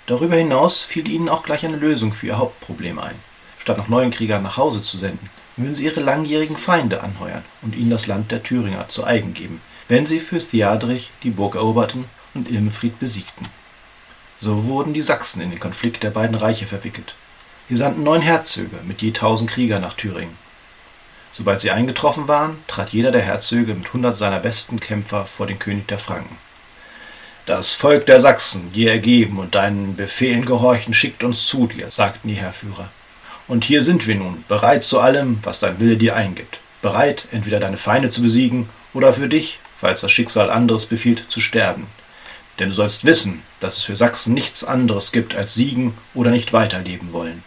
Darüber 0.05 0.35
hinaus 0.35 0.81
fiel 0.81 1.07
ihnen 1.07 1.29
auch 1.29 1.43
gleich 1.43 1.65
eine 1.65 1.77
Lösung 1.77 2.11
für 2.11 2.27
ihr 2.27 2.37
Hauptproblem 2.37 2.99
ein. 2.99 3.15
Statt 3.57 3.77
noch 3.77 3.87
neuen 3.87 4.11
Kriegern 4.11 4.43
nach 4.43 4.57
Hause 4.57 4.81
zu 4.81 4.97
senden, 4.97 5.29
würden 5.55 5.75
sie 5.75 5.85
ihre 5.85 6.01
langjährigen 6.01 6.57
Feinde 6.57 7.03
anheuern 7.03 7.45
und 7.61 7.73
ihnen 7.73 7.89
das 7.89 8.05
Land 8.05 8.33
der 8.33 8.43
Thüringer 8.43 8.89
zu 8.89 9.05
eigen 9.05 9.33
geben, 9.33 9.61
wenn 9.87 10.05
sie 10.05 10.19
für 10.19 10.39
Theadrich 10.39 11.13
die 11.23 11.29
Burg 11.29 11.55
eroberten 11.55 12.03
und 12.33 12.51
Irmfried 12.51 12.99
besiegten. 12.99 13.47
So 14.41 14.65
wurden 14.65 14.93
die 14.93 15.01
Sachsen 15.01 15.41
in 15.41 15.51
den 15.51 15.59
Konflikt 15.61 16.03
der 16.03 16.11
beiden 16.11 16.35
Reiche 16.35 16.65
verwickelt. 16.65 17.15
Sie 17.67 17.75
sandten 17.75 18.03
neun 18.03 18.21
Herzöge 18.21 18.77
mit 18.85 19.01
je 19.01 19.11
tausend 19.11 19.49
Krieger 19.49 19.79
nach 19.79 19.95
Thüringen. 19.95 20.37
Sobald 21.33 21.59
sie 21.59 21.71
eingetroffen 21.71 22.27
waren, 22.27 22.63
trat 22.67 22.91
jeder 22.91 23.11
der 23.11 23.23
Herzöge 23.23 23.73
mit 23.73 23.91
hundert 23.91 24.17
seiner 24.17 24.39
besten 24.39 24.79
Kämpfer 24.79 25.25
vor 25.25 25.47
den 25.47 25.57
König 25.57 25.87
der 25.87 25.97
Franken. 25.97 26.37
Das 27.47 27.73
Volk 27.73 28.05
der 28.05 28.19
Sachsen, 28.19 28.71
dir 28.71 28.91
ergeben 28.91 29.39
und 29.39 29.55
deinen 29.55 29.95
Befehlen 29.95 30.45
gehorchen, 30.45 30.93
schickt 30.93 31.23
uns 31.23 31.47
zu 31.47 31.65
dir, 31.65 31.91
sagten 31.91 32.27
die 32.27 32.35
Heerführer. 32.35 32.89
Und 33.47 33.63
hier 33.63 33.81
sind 33.81 34.05
wir 34.05 34.15
nun, 34.15 34.45
bereit 34.47 34.83
zu 34.83 34.99
allem, 34.99 35.39
was 35.43 35.59
dein 35.59 35.79
Wille 35.79 35.97
dir 35.97 36.15
eingibt, 36.15 36.59
bereit, 36.83 37.27
entweder 37.31 37.59
deine 37.59 37.77
Feinde 37.77 38.09
zu 38.09 38.21
besiegen 38.21 38.69
oder 38.93 39.11
für 39.11 39.27
dich, 39.27 39.59
falls 39.75 40.01
das 40.01 40.11
Schicksal 40.11 40.51
anderes 40.51 40.85
befiehlt, 40.85 41.25
zu 41.29 41.41
sterben. 41.41 41.87
Denn 42.59 42.69
du 42.69 42.75
sollst 42.75 43.05
wissen, 43.05 43.41
dass 43.59 43.77
es 43.77 43.83
für 43.83 43.95
Sachsen 43.95 44.35
nichts 44.35 44.63
anderes 44.63 45.11
gibt 45.11 45.35
als 45.35 45.55
siegen 45.55 45.95
oder 46.13 46.29
nicht 46.31 46.53
weiterleben 46.53 47.11
wollen. 47.11 47.43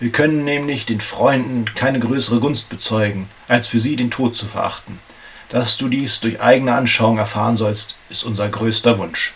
Wir 0.00 0.10
können 0.10 0.44
nämlich 0.44 0.86
den 0.86 1.02
Freunden 1.02 1.66
keine 1.74 2.00
größere 2.00 2.40
Gunst 2.40 2.70
bezeugen, 2.70 3.28
als 3.48 3.68
für 3.68 3.78
sie 3.78 3.96
den 3.96 4.10
Tod 4.10 4.34
zu 4.34 4.46
verachten. 4.46 4.98
Dass 5.50 5.76
du 5.76 5.88
dies 5.88 6.20
durch 6.20 6.40
eigene 6.40 6.74
Anschauung 6.74 7.18
erfahren 7.18 7.58
sollst, 7.58 7.96
ist 8.08 8.24
unser 8.24 8.48
größter 8.48 8.96
Wunsch. 8.96 9.34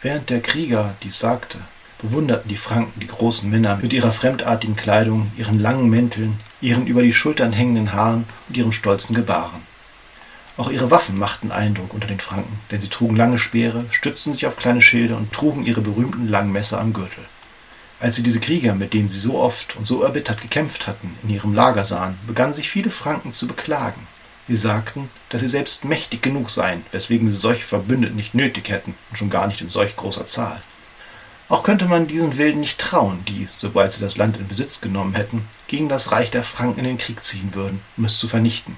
Während 0.00 0.30
der 0.30 0.42
Krieger 0.42 0.94
dies 1.02 1.18
sagte, 1.18 1.58
bewunderten 2.00 2.48
die 2.48 2.56
Franken 2.56 3.00
die 3.00 3.08
großen 3.08 3.50
Männer 3.50 3.80
mit 3.82 3.92
ihrer 3.92 4.12
fremdartigen 4.12 4.76
Kleidung, 4.76 5.32
ihren 5.36 5.58
langen 5.58 5.90
Mänteln, 5.90 6.38
ihren 6.60 6.86
über 6.86 7.02
die 7.02 7.12
Schultern 7.12 7.52
hängenden 7.52 7.92
Haaren 7.92 8.26
und 8.48 8.56
ihrem 8.56 8.70
stolzen 8.70 9.16
Gebaren. 9.16 9.66
Auch 10.56 10.70
ihre 10.70 10.92
Waffen 10.92 11.18
machten 11.18 11.50
Eindruck 11.50 11.94
unter 11.94 12.06
den 12.06 12.20
Franken, 12.20 12.60
denn 12.70 12.80
sie 12.80 12.90
trugen 12.90 13.16
lange 13.16 13.38
Speere, 13.38 13.86
stützten 13.90 14.34
sich 14.34 14.46
auf 14.46 14.56
kleine 14.56 14.82
Schilde 14.82 15.16
und 15.16 15.32
trugen 15.32 15.66
ihre 15.66 15.80
berühmten 15.80 16.28
langen 16.28 16.52
Messer 16.52 16.78
am 16.78 16.92
Gürtel. 16.92 17.24
Als 18.00 18.14
sie 18.14 18.22
diese 18.22 18.40
Krieger, 18.40 18.74
mit 18.74 18.94
denen 18.94 19.08
sie 19.08 19.18
so 19.18 19.38
oft 19.38 19.76
und 19.76 19.86
so 19.86 20.02
erbittert 20.02 20.40
gekämpft 20.40 20.86
hatten, 20.86 21.18
in 21.22 21.30
ihrem 21.30 21.52
Lager 21.52 21.84
sahen, 21.84 22.18
begannen 22.26 22.52
sich 22.52 22.68
viele 22.68 22.90
Franken 22.90 23.32
zu 23.32 23.48
beklagen. 23.48 24.06
Sie 24.46 24.56
sagten, 24.56 25.10
dass 25.28 25.40
sie 25.40 25.48
selbst 25.48 25.84
mächtig 25.84 26.22
genug 26.22 26.50
seien, 26.50 26.86
weswegen 26.92 27.28
sie 27.28 27.36
solche 27.36 27.64
Verbündeten 27.64 28.16
nicht 28.16 28.34
nötig 28.34 28.70
hätten 28.70 28.94
und 29.10 29.16
schon 29.16 29.30
gar 29.30 29.46
nicht 29.46 29.60
in 29.60 29.68
solch 29.68 29.96
großer 29.96 30.26
Zahl. 30.26 30.62
Auch 31.48 31.62
könnte 31.62 31.86
man 31.86 32.06
diesen 32.06 32.38
Wilden 32.38 32.60
nicht 32.60 32.78
trauen, 32.78 33.24
die, 33.26 33.48
sobald 33.50 33.92
sie 33.92 34.00
das 34.00 34.16
Land 34.16 34.36
in 34.36 34.46
Besitz 34.46 34.80
genommen 34.80 35.14
hätten, 35.14 35.48
gegen 35.66 35.88
das 35.88 36.12
Reich 36.12 36.30
der 36.30 36.42
Franken 36.42 36.80
in 36.80 36.84
den 36.86 36.98
Krieg 36.98 37.22
ziehen 37.22 37.54
würden, 37.54 37.80
um 37.96 38.04
es 38.04 38.18
zu 38.18 38.28
vernichten. 38.28 38.76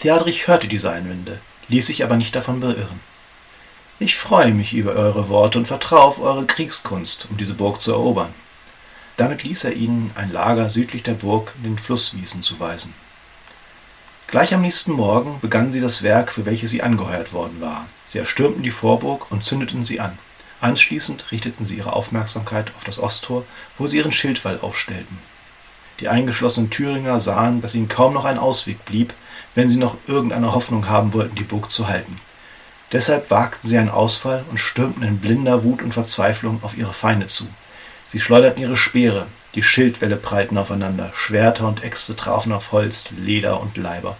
Theodrich 0.00 0.48
hörte 0.48 0.66
diese 0.66 0.90
Einwände, 0.90 1.40
ließ 1.68 1.86
sich 1.86 2.04
aber 2.04 2.16
nicht 2.16 2.34
davon 2.34 2.60
beirren. 2.60 3.00
Ich 4.00 4.14
freue 4.16 4.54
mich 4.54 4.74
über 4.74 4.92
eure 4.92 5.28
Worte 5.28 5.58
und 5.58 5.66
vertraue 5.66 6.02
auf 6.02 6.20
eure 6.20 6.46
Kriegskunst, 6.46 7.26
um 7.30 7.36
diese 7.36 7.54
Burg 7.54 7.80
zu 7.80 7.90
erobern. 7.90 8.32
Damit 9.16 9.42
ließ 9.42 9.64
er 9.64 9.72
ihnen 9.72 10.12
ein 10.14 10.30
Lager 10.30 10.70
südlich 10.70 11.02
der 11.02 11.14
Burg 11.14 11.52
in 11.56 11.64
den 11.64 11.78
Flusswiesen 11.78 12.40
zuweisen. 12.42 12.94
Gleich 14.28 14.54
am 14.54 14.60
nächsten 14.60 14.92
Morgen 14.92 15.40
begannen 15.40 15.72
sie 15.72 15.80
das 15.80 16.04
Werk, 16.04 16.30
für 16.30 16.46
welches 16.46 16.70
sie 16.70 16.80
angeheuert 16.80 17.32
worden 17.32 17.60
waren. 17.60 17.88
Sie 18.06 18.18
erstürmten 18.18 18.62
die 18.62 18.70
Vorburg 18.70 19.32
und 19.32 19.42
zündeten 19.42 19.82
sie 19.82 19.98
an. 19.98 20.16
Anschließend 20.60 21.32
richteten 21.32 21.64
sie 21.64 21.78
ihre 21.78 21.92
Aufmerksamkeit 21.92 22.70
auf 22.76 22.84
das 22.84 23.00
Osttor, 23.00 23.44
wo 23.78 23.88
sie 23.88 23.96
ihren 23.96 24.12
Schildwall 24.12 24.60
aufstellten. 24.60 25.18
Die 25.98 26.06
eingeschlossenen 26.06 26.70
Thüringer 26.70 27.18
sahen, 27.18 27.62
dass 27.62 27.74
ihnen 27.74 27.88
kaum 27.88 28.14
noch 28.14 28.26
ein 28.26 28.38
Ausweg 28.38 28.84
blieb, 28.84 29.12
wenn 29.56 29.68
sie 29.68 29.78
noch 29.78 29.96
irgendeine 30.06 30.54
Hoffnung 30.54 30.88
haben 30.88 31.14
wollten, 31.14 31.34
die 31.34 31.42
Burg 31.42 31.72
zu 31.72 31.88
halten. 31.88 32.20
Deshalb 32.92 33.30
wagten 33.30 33.66
sie 33.66 33.76
einen 33.76 33.90
Ausfall 33.90 34.44
und 34.50 34.58
stürmten 34.58 35.02
in 35.02 35.18
blinder 35.18 35.62
Wut 35.62 35.82
und 35.82 35.92
Verzweiflung 35.92 36.60
auf 36.62 36.76
ihre 36.76 36.94
Feinde 36.94 37.26
zu. 37.26 37.46
Sie 38.06 38.20
schleuderten 38.20 38.62
ihre 38.62 38.76
Speere, 38.76 39.26
die 39.54 39.62
Schildwälle 39.62 40.16
prallten 40.16 40.56
aufeinander, 40.56 41.12
Schwerter 41.14 41.68
und 41.68 41.84
Äxte 41.84 42.16
trafen 42.16 42.52
auf 42.52 42.72
Holz, 42.72 43.06
Leder 43.16 43.60
und 43.60 43.76
Leiber. 43.76 44.16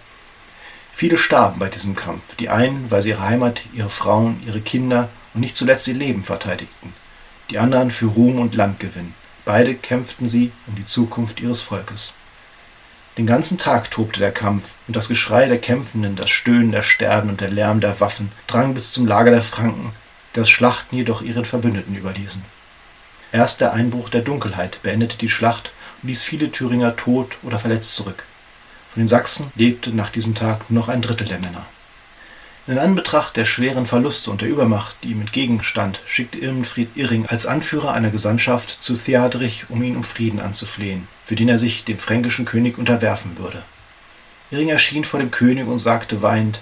Viele 0.91 1.17
starben 1.17 1.59
bei 1.59 1.69
diesem 1.69 1.95
Kampf, 1.95 2.35
die 2.35 2.49
einen, 2.49 2.91
weil 2.91 3.01
sie 3.01 3.09
ihre 3.09 3.23
Heimat, 3.23 3.63
ihre 3.73 3.89
Frauen, 3.89 4.43
ihre 4.45 4.61
Kinder 4.61 5.09
und 5.33 5.41
nicht 5.41 5.55
zuletzt 5.55 5.87
ihr 5.87 5.93
Leben 5.95 6.23
verteidigten, 6.23 6.93
die 7.49 7.57
anderen 7.57 7.89
für 7.89 8.07
Ruhm 8.07 8.39
und 8.39 8.53
Landgewinn. 8.53 9.13
Beide 9.45 9.73
kämpften 9.73 10.27
sie 10.27 10.51
um 10.67 10.75
die 10.75 10.85
Zukunft 10.85 11.39
ihres 11.39 11.61
Volkes. 11.61 12.15
Den 13.19 13.27
ganzen 13.27 13.57
Tag 13.57 13.91
tobte 13.91 14.21
der 14.21 14.31
Kampf, 14.31 14.75
und 14.87 14.95
das 14.95 15.09
Geschrei 15.09 15.45
der 15.45 15.57
Kämpfenden, 15.57 16.15
das 16.15 16.29
Stöhnen 16.29 16.71
der 16.71 16.83
Sterben 16.83 17.29
und 17.29 17.41
der 17.41 17.49
Lärm 17.49 17.81
der 17.81 17.99
Waffen 17.99 18.31
drang 18.47 18.73
bis 18.73 18.93
zum 18.93 19.05
Lager 19.05 19.29
der 19.29 19.41
Franken, 19.41 19.91
das 20.31 20.49
Schlachten 20.49 20.95
jedoch 20.95 21.21
ihren 21.21 21.43
Verbündeten 21.43 21.97
überließen. 21.97 22.45
Erst 23.33 23.59
der 23.59 23.73
Einbruch 23.73 24.07
der 24.07 24.21
Dunkelheit 24.21 24.81
beendete 24.83 25.17
die 25.17 25.27
Schlacht 25.27 25.73
und 26.01 26.07
ließ 26.07 26.23
viele 26.23 26.49
Thüringer 26.49 26.95
tot 26.95 27.37
oder 27.43 27.59
verletzt 27.59 27.93
zurück. 27.93 28.23
Von 28.89 29.01
den 29.01 29.09
Sachsen 29.09 29.51
lebte 29.53 29.89
nach 29.89 30.11
diesem 30.11 30.33
Tag 30.33 30.71
noch 30.71 30.87
ein 30.87 31.01
Drittel 31.01 31.27
der 31.27 31.39
Männer. 31.39 31.65
In 32.69 32.77
Anbetracht 32.77 33.35
der 33.35 33.45
schweren 33.45 33.87
Verluste 33.87 34.29
und 34.29 34.41
der 34.41 34.47
Übermacht, 34.47 34.95
die 35.01 35.07
ihm 35.07 35.21
entgegenstand, 35.21 36.01
schickte 36.05 36.37
Irmenfried 36.37 36.89
Irring 36.93 37.25
als 37.25 37.47
Anführer 37.47 37.93
einer 37.93 38.11
Gesandtschaft 38.11 38.69
zu 38.69 38.95
Theadrich, 38.95 39.65
um 39.69 39.81
ihn 39.81 39.95
um 39.95 40.03
Frieden 40.03 40.39
anzuflehen, 40.39 41.07
für 41.23 41.33
den 41.33 41.49
er 41.49 41.57
sich 41.57 41.83
dem 41.83 41.97
fränkischen 41.97 42.45
König 42.45 42.77
unterwerfen 42.77 43.39
würde. 43.39 43.63
Irring 44.51 44.69
erschien 44.69 45.03
vor 45.03 45.19
dem 45.19 45.31
König 45.31 45.65
und 45.65 45.79
sagte 45.79 46.21
weinend, 46.21 46.61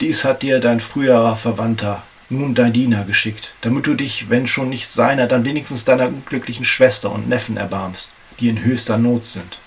Dies 0.00 0.24
hat 0.24 0.42
dir 0.42 0.58
dein 0.58 0.80
früherer 0.80 1.36
Verwandter, 1.36 2.02
nun 2.30 2.56
dein 2.56 2.72
Diener, 2.72 3.04
geschickt, 3.04 3.54
damit 3.60 3.86
du 3.86 3.94
dich, 3.94 4.30
wenn 4.30 4.48
schon 4.48 4.70
nicht 4.70 4.90
seiner, 4.90 5.28
dann 5.28 5.44
wenigstens 5.44 5.84
deiner 5.84 6.08
unglücklichen 6.08 6.64
Schwester 6.64 7.12
und 7.12 7.28
Neffen 7.28 7.56
erbarmst, 7.56 8.10
die 8.40 8.48
in 8.48 8.64
höchster 8.64 8.98
Not 8.98 9.24
sind. 9.24 9.58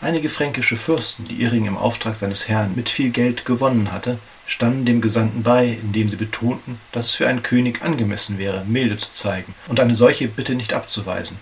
Einige 0.00 0.28
fränkische 0.28 0.76
Fürsten, 0.76 1.24
die 1.24 1.42
Irring 1.42 1.66
im 1.66 1.76
Auftrag 1.76 2.14
seines 2.14 2.48
Herrn 2.48 2.76
mit 2.76 2.88
viel 2.88 3.10
Geld 3.10 3.44
gewonnen 3.44 3.90
hatte, 3.90 4.20
standen 4.46 4.84
dem 4.84 5.00
Gesandten 5.00 5.42
bei, 5.42 5.76
indem 5.82 6.08
sie 6.08 6.14
betonten, 6.14 6.78
dass 6.92 7.06
es 7.06 7.14
für 7.14 7.26
einen 7.26 7.42
König 7.42 7.82
angemessen 7.82 8.38
wäre, 8.38 8.64
Milde 8.64 8.96
zu 8.96 9.10
zeigen 9.10 9.56
und 9.66 9.80
eine 9.80 9.96
solche 9.96 10.28
Bitte 10.28 10.54
nicht 10.54 10.72
abzuweisen. 10.72 11.38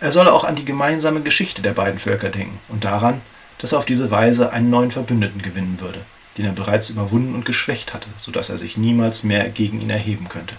Er 0.00 0.12
solle 0.12 0.34
auch 0.34 0.44
an 0.44 0.54
die 0.54 0.66
gemeinsame 0.66 1.22
Geschichte 1.22 1.62
der 1.62 1.72
beiden 1.72 1.98
Völker 1.98 2.28
denken 2.28 2.60
und 2.68 2.84
daran, 2.84 3.22
dass 3.56 3.72
er 3.72 3.78
auf 3.78 3.86
diese 3.86 4.10
Weise 4.10 4.52
einen 4.52 4.68
neuen 4.68 4.90
Verbündeten 4.90 5.40
gewinnen 5.40 5.80
würde, 5.80 6.04
den 6.36 6.44
er 6.44 6.52
bereits 6.52 6.90
überwunden 6.90 7.34
und 7.34 7.46
geschwächt 7.46 7.94
hatte, 7.94 8.08
so 8.18 8.30
dass 8.30 8.50
er 8.50 8.58
sich 8.58 8.76
niemals 8.76 9.24
mehr 9.24 9.48
gegen 9.48 9.80
ihn 9.80 9.90
erheben 9.90 10.28
könnte. 10.28 10.54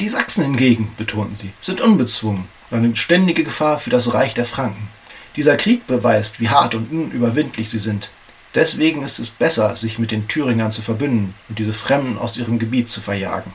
Die 0.00 0.08
Sachsen 0.08 0.44
hingegen, 0.44 0.92
betonten 0.96 1.36
sie, 1.36 1.52
sind 1.60 1.82
unbezwungen 1.82 2.48
und 2.70 2.78
eine 2.78 2.96
ständige 2.96 3.44
Gefahr 3.44 3.78
für 3.78 3.90
das 3.90 4.14
Reich 4.14 4.32
der 4.32 4.46
Franken. 4.46 4.88
Dieser 5.36 5.56
Krieg 5.56 5.86
beweist, 5.86 6.40
wie 6.40 6.48
hart 6.48 6.74
und 6.74 6.90
unüberwindlich 6.90 7.70
sie 7.70 7.78
sind, 7.78 8.10
Deswegen 8.56 9.02
ist 9.02 9.18
es 9.18 9.28
besser, 9.28 9.76
sich 9.76 9.98
mit 9.98 10.10
den 10.10 10.28
Thüringern 10.28 10.72
zu 10.72 10.80
verbünden 10.80 11.34
und 11.50 11.58
diese 11.58 11.74
Fremden 11.74 12.16
aus 12.16 12.38
ihrem 12.38 12.58
Gebiet 12.58 12.88
zu 12.88 13.02
verjagen. 13.02 13.52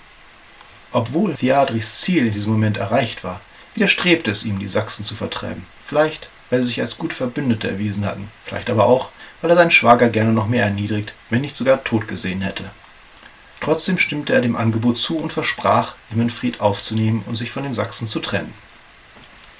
Obwohl 0.91 1.33
Theadrichs 1.33 2.01
Ziel 2.01 2.27
in 2.27 2.33
diesem 2.33 2.53
Moment 2.53 2.77
erreicht 2.77 3.23
war, 3.23 3.41
widerstrebte 3.73 4.29
es 4.29 4.45
ihm, 4.45 4.59
die 4.59 4.67
Sachsen 4.67 5.03
zu 5.03 5.15
vertreiben. 5.15 5.65
Vielleicht, 5.81 6.29
weil 6.51 6.61
sie 6.61 6.67
sich 6.67 6.81
als 6.81 6.99
gut 6.99 7.13
Verbündete 7.13 7.67
erwiesen 7.67 8.05
hatten, 8.05 8.29
vielleicht 8.43 8.69
aber 8.69 8.85
auch, 8.85 9.09
weil 9.41 9.49
er 9.49 9.55
seinen 9.55 9.71
Schwager 9.71 10.07
gerne 10.09 10.33
noch 10.33 10.47
mehr 10.47 10.65
erniedrigt, 10.65 11.15
wenn 11.31 11.41
nicht 11.41 11.55
sogar 11.55 11.83
tot 11.83 12.07
gesehen 12.07 12.41
hätte. 12.41 12.69
Trotzdem 13.59 13.97
stimmte 13.97 14.33
er 14.33 14.41
dem 14.41 14.55
Angebot 14.55 14.99
zu 14.99 15.17
und 15.17 15.33
versprach, 15.33 15.95
Immenfried 16.11 16.61
aufzunehmen 16.61 17.23
und 17.25 17.37
sich 17.37 17.49
von 17.49 17.63
den 17.63 17.73
Sachsen 17.73 18.07
zu 18.07 18.19
trennen. 18.19 18.53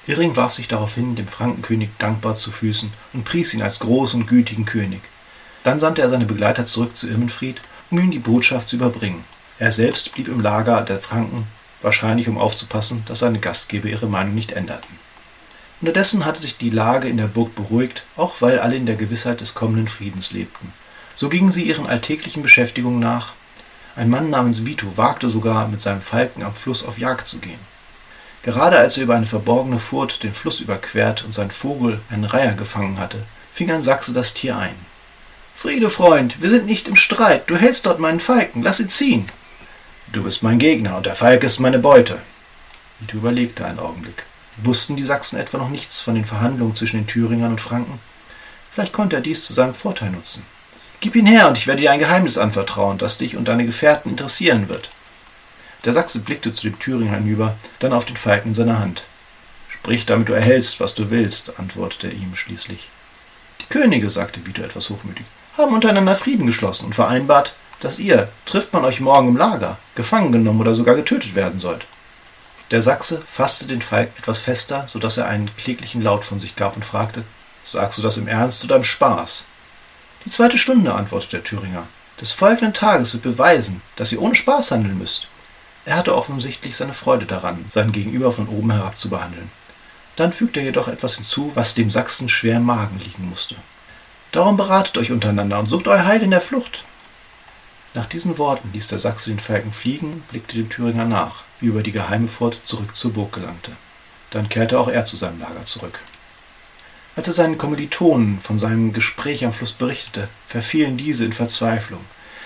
Irring 0.06 0.34
warf 0.36 0.54
sich 0.54 0.66
daraufhin 0.66 1.14
dem 1.14 1.28
Frankenkönig 1.28 1.90
dankbar 1.98 2.34
zu 2.34 2.50
Füßen 2.50 2.92
und 3.12 3.24
pries 3.24 3.54
ihn 3.54 3.62
als 3.62 3.78
großen 3.78 4.22
und 4.22 4.26
gütigen 4.26 4.64
König. 4.64 5.00
Dann 5.62 5.78
sandte 5.78 6.02
er 6.02 6.08
seine 6.08 6.24
Begleiter 6.24 6.64
zurück 6.64 6.96
zu 6.96 7.08
Irmenfried, 7.08 7.60
um 7.90 7.98
ihm 7.98 8.10
die 8.10 8.18
Botschaft 8.18 8.68
zu 8.68 8.76
überbringen. 8.76 9.24
Er 9.58 9.70
selbst 9.70 10.12
blieb 10.12 10.26
im 10.26 10.40
Lager 10.40 10.80
der 10.82 10.98
Franken, 10.98 11.46
wahrscheinlich 11.80 12.28
um 12.28 12.36
aufzupassen, 12.36 13.04
dass 13.06 13.20
seine 13.20 13.38
Gastgeber 13.38 13.88
ihre 13.88 14.08
Meinung 14.08 14.34
nicht 14.34 14.52
änderten. 14.52 14.98
Unterdessen 15.80 16.24
hatte 16.24 16.40
sich 16.40 16.56
die 16.58 16.70
Lage 16.70 17.08
in 17.08 17.16
der 17.16 17.26
Burg 17.26 17.54
beruhigt, 17.54 18.04
auch 18.16 18.40
weil 18.40 18.58
alle 18.58 18.76
in 18.76 18.86
der 18.86 18.96
Gewissheit 18.96 19.40
des 19.40 19.54
kommenden 19.54 19.88
Friedens 19.88 20.32
lebten. 20.32 20.72
So 21.14 21.28
gingen 21.28 21.50
sie 21.50 21.64
ihren 21.64 21.86
alltäglichen 21.86 22.42
Beschäftigungen 22.42 23.00
nach. 23.00 23.34
Ein 23.94 24.08
Mann 24.08 24.30
namens 24.30 24.64
Vito 24.64 24.96
wagte 24.96 25.28
sogar, 25.28 25.68
mit 25.68 25.80
seinem 25.80 26.00
Falken 26.00 26.42
am 26.42 26.54
Fluss 26.54 26.84
auf 26.84 26.98
Jagd 26.98 27.26
zu 27.26 27.38
gehen. 27.38 27.58
Gerade 28.42 28.78
als 28.78 28.96
er 28.96 29.04
über 29.04 29.14
eine 29.14 29.26
verborgene 29.26 29.78
Furt 29.78 30.22
den 30.22 30.34
Fluss 30.34 30.60
überquert 30.60 31.24
und 31.24 31.32
sein 31.32 31.50
Vogel 31.50 32.00
einen 32.10 32.24
Reiher 32.24 32.54
gefangen 32.54 32.98
hatte, 32.98 33.24
fing 33.52 33.70
ein 33.70 33.82
Sachse 33.82 34.12
das 34.12 34.34
Tier 34.34 34.56
ein. 34.56 34.74
Friede, 35.54 35.90
Freund, 35.90 36.42
wir 36.42 36.50
sind 36.50 36.66
nicht 36.66 36.88
im 36.88 36.96
Streit. 36.96 37.48
Du 37.48 37.56
hältst 37.56 37.86
dort 37.86 38.00
meinen 38.00 38.18
Falken. 38.18 38.62
Lass 38.62 38.80
ihn 38.80 38.88
ziehen. 38.88 39.26
Du 40.12 40.24
bist 40.24 40.42
mein 40.42 40.58
Gegner 40.58 40.96
und 40.96 41.06
der 41.06 41.14
Falk 41.14 41.44
ist 41.44 41.60
meine 41.60 41.78
Beute. 41.78 42.18
Vito 42.98 43.16
überlegte 43.16 43.64
einen 43.64 43.78
Augenblick. 43.78 44.26
Wussten 44.56 44.96
die 44.96 45.04
Sachsen 45.04 45.38
etwa 45.38 45.58
noch 45.58 45.70
nichts 45.70 46.00
von 46.00 46.14
den 46.14 46.24
Verhandlungen 46.24 46.74
zwischen 46.74 47.00
den 47.00 47.06
Thüringern 47.06 47.52
und 47.52 47.60
Franken? 47.60 48.00
Vielleicht 48.70 48.92
konnte 48.92 49.16
er 49.16 49.22
dies 49.22 49.46
zu 49.46 49.52
seinem 49.52 49.74
Vorteil 49.74 50.10
nutzen. 50.10 50.44
Gib 51.00 51.14
ihn 51.16 51.26
her, 51.26 51.48
und 51.48 51.58
ich 51.58 51.66
werde 51.66 51.80
dir 51.80 51.90
ein 51.90 51.98
Geheimnis 51.98 52.38
anvertrauen, 52.38 52.98
das 52.98 53.18
dich 53.18 53.36
und 53.36 53.48
deine 53.48 53.66
Gefährten 53.66 54.10
interessieren 54.10 54.68
wird. 54.68 54.90
Der 55.84 55.92
Sachse 55.92 56.20
blickte 56.20 56.52
zu 56.52 56.62
dem 56.68 56.78
Thüringer 56.78 57.16
hinüber, 57.16 57.56
dann 57.78 57.92
auf 57.92 58.04
den 58.04 58.16
Falken 58.16 58.50
in 58.50 58.54
seiner 58.54 58.78
Hand. 58.78 59.04
Sprich, 59.68 60.06
damit 60.06 60.28
du 60.28 60.32
erhältst, 60.32 60.80
was 60.80 60.94
du 60.94 61.10
willst, 61.10 61.58
antwortete 61.58 62.06
er 62.06 62.12
ihm 62.12 62.36
schließlich. 62.36 62.88
Die 63.60 63.66
Könige, 63.66 64.10
sagte 64.10 64.46
Vito 64.46 64.62
etwas 64.62 64.90
hochmütig, 64.90 65.26
haben 65.56 65.74
untereinander 65.74 66.14
Frieden 66.14 66.46
geschlossen 66.46 66.86
und 66.86 66.94
vereinbart, 66.94 67.54
dass 67.80 67.98
ihr, 67.98 68.28
trifft 68.46 68.72
man 68.72 68.84
euch 68.84 69.00
morgen 69.00 69.28
im 69.28 69.36
Lager, 69.36 69.78
gefangen 69.96 70.30
genommen 70.30 70.60
oder 70.60 70.74
sogar 70.74 70.94
getötet 70.94 71.34
werden 71.34 71.58
sollt. 71.58 71.86
Der 72.70 72.80
Sachse 72.80 73.20
fasste 73.26 73.66
den 73.66 73.82
Falk 73.82 74.10
etwas 74.18 74.38
fester, 74.38 74.84
so 74.86 74.98
dass 74.98 75.16
er 75.18 75.26
einen 75.26 75.54
kläglichen 75.56 76.00
Laut 76.00 76.24
von 76.24 76.38
sich 76.38 76.56
gab 76.56 76.76
und 76.76 76.84
fragte, 76.84 77.24
Sagst 77.64 77.98
du 77.98 78.02
das 78.02 78.16
im 78.16 78.28
Ernst 78.28 78.64
oder 78.64 78.76
im 78.76 78.84
Spaß? 78.84 79.44
Die 80.24 80.30
zweite 80.30 80.58
Stunde, 80.58 80.94
antwortete 80.94 81.38
der 81.38 81.44
Thüringer, 81.44 81.86
des 82.20 82.32
folgenden 82.32 82.72
Tages 82.72 83.12
wird 83.12 83.24
beweisen, 83.24 83.82
dass 83.96 84.12
ihr 84.12 84.22
ohne 84.22 84.34
Spaß 84.34 84.70
handeln 84.70 84.96
müsst. 84.96 85.28
Er 85.84 85.96
hatte 85.96 86.14
offensichtlich 86.14 86.76
seine 86.76 86.92
Freude 86.92 87.26
daran, 87.26 87.64
sein 87.68 87.92
Gegenüber 87.92 88.32
von 88.32 88.48
oben 88.48 88.70
herab 88.70 88.96
zu 88.96 89.10
behandeln. 89.10 89.50
Dann 90.16 90.32
fügt 90.32 90.56
er 90.56 90.62
jedoch 90.62 90.88
etwas 90.88 91.16
hinzu, 91.16 91.52
was 91.54 91.74
dem 91.74 91.90
Sachsen 91.90 92.28
schwer 92.28 92.58
im 92.58 92.64
Magen 92.64 92.98
liegen 92.98 93.28
musste. 93.28 93.56
Darum 94.30 94.56
beratet 94.56 94.96
euch 94.98 95.10
untereinander 95.10 95.58
und 95.58 95.68
sucht 95.68 95.88
euer 95.88 96.04
Heil 96.04 96.22
in 96.22 96.30
der 96.30 96.40
Flucht. 96.40 96.84
Nach 97.94 98.06
diesen 98.06 98.38
Worten 98.38 98.70
ließ 98.72 98.88
der 98.88 98.98
Sachse 98.98 99.30
den 99.30 99.40
Falken 99.40 99.72
fliegen, 99.72 100.22
blickte 100.30 100.56
dem 100.56 100.70
Thüringer 100.70 101.04
nach, 101.04 101.42
wie 101.60 101.66
über 101.66 101.82
die 101.82 101.92
geheime 101.92 102.28
Furt 102.28 102.60
zurück 102.64 102.96
zur 102.96 103.12
Burg 103.12 103.32
gelangte. 103.32 103.72
Dann 104.30 104.48
kehrte 104.48 104.78
auch 104.78 104.88
er 104.88 105.04
zu 105.04 105.16
seinem 105.16 105.40
Lager 105.40 105.64
zurück. 105.64 106.00
Als 107.14 107.26
er 107.26 107.34
seinen 107.34 107.58
Kommilitonen 107.58 108.38
von 108.38 108.58
seinem 108.58 108.94
Gespräch 108.94 109.44
am 109.44 109.52
Fluss 109.52 109.72
berichtete, 109.72 110.28
verfielen 110.46 110.96
diese 110.96 111.26
in 111.26 111.34
Verzweiflung. 111.34 112.00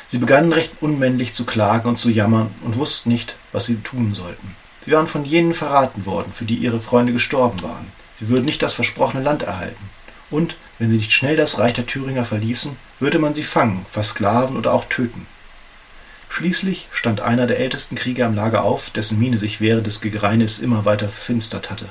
Sie 0.06 0.18
begannen 0.18 0.52
recht 0.52 0.72
unmännlich 0.80 1.32
zu 1.32 1.44
klagen 1.44 1.88
und 1.88 1.96
zu 1.96 2.10
jammern 2.10 2.54
und 2.62 2.76
wussten 2.76 3.10
nicht, 3.10 3.36
was 3.52 3.66
sie 3.66 3.76
tun 3.78 4.14
sollten. 4.14 4.54
Sie 4.84 4.92
waren 4.92 5.08
von 5.08 5.24
jenen 5.24 5.52
verraten 5.52 6.06
worden, 6.06 6.32
für 6.32 6.44
die 6.44 6.56
ihre 6.56 6.78
Freunde 6.78 7.12
gestorben 7.12 7.60
waren. 7.62 7.90
Sie 8.20 8.28
würden 8.28 8.44
nicht 8.44 8.62
das 8.62 8.74
versprochene 8.74 9.22
Land 9.22 9.42
erhalten. 9.42 9.90
Und, 10.30 10.56
wenn 10.78 10.90
sie 10.90 10.96
nicht 10.96 11.12
schnell 11.12 11.36
das 11.36 11.58
Reich 11.58 11.74
der 11.74 11.86
Thüringer 11.86 12.24
verließen, 12.24 12.76
würde 13.00 13.18
man 13.18 13.34
sie 13.34 13.42
fangen, 13.42 13.84
versklaven 13.88 14.56
oder 14.56 14.72
auch 14.72 14.84
töten. 14.84 15.26
Schließlich 16.28 16.88
stand 16.92 17.20
einer 17.20 17.46
der 17.46 17.58
ältesten 17.58 17.96
Krieger 17.96 18.26
im 18.26 18.34
Lager 18.34 18.62
auf, 18.62 18.90
dessen 18.90 19.18
Miene 19.18 19.38
sich 19.38 19.60
während 19.60 19.86
des 19.86 20.00
Gegreines 20.00 20.58
immer 20.58 20.84
weiter 20.84 21.08
verfinstert 21.08 21.70
hatte. 21.70 21.88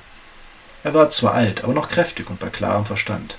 Er 0.84 0.94
war 0.94 1.10
zwar 1.10 1.34
alt, 1.34 1.64
aber 1.64 1.74
noch 1.74 1.88
kräftig 1.88 2.30
und 2.30 2.40
bei 2.40 2.50
klarem 2.50 2.86
Verstand. 2.86 3.38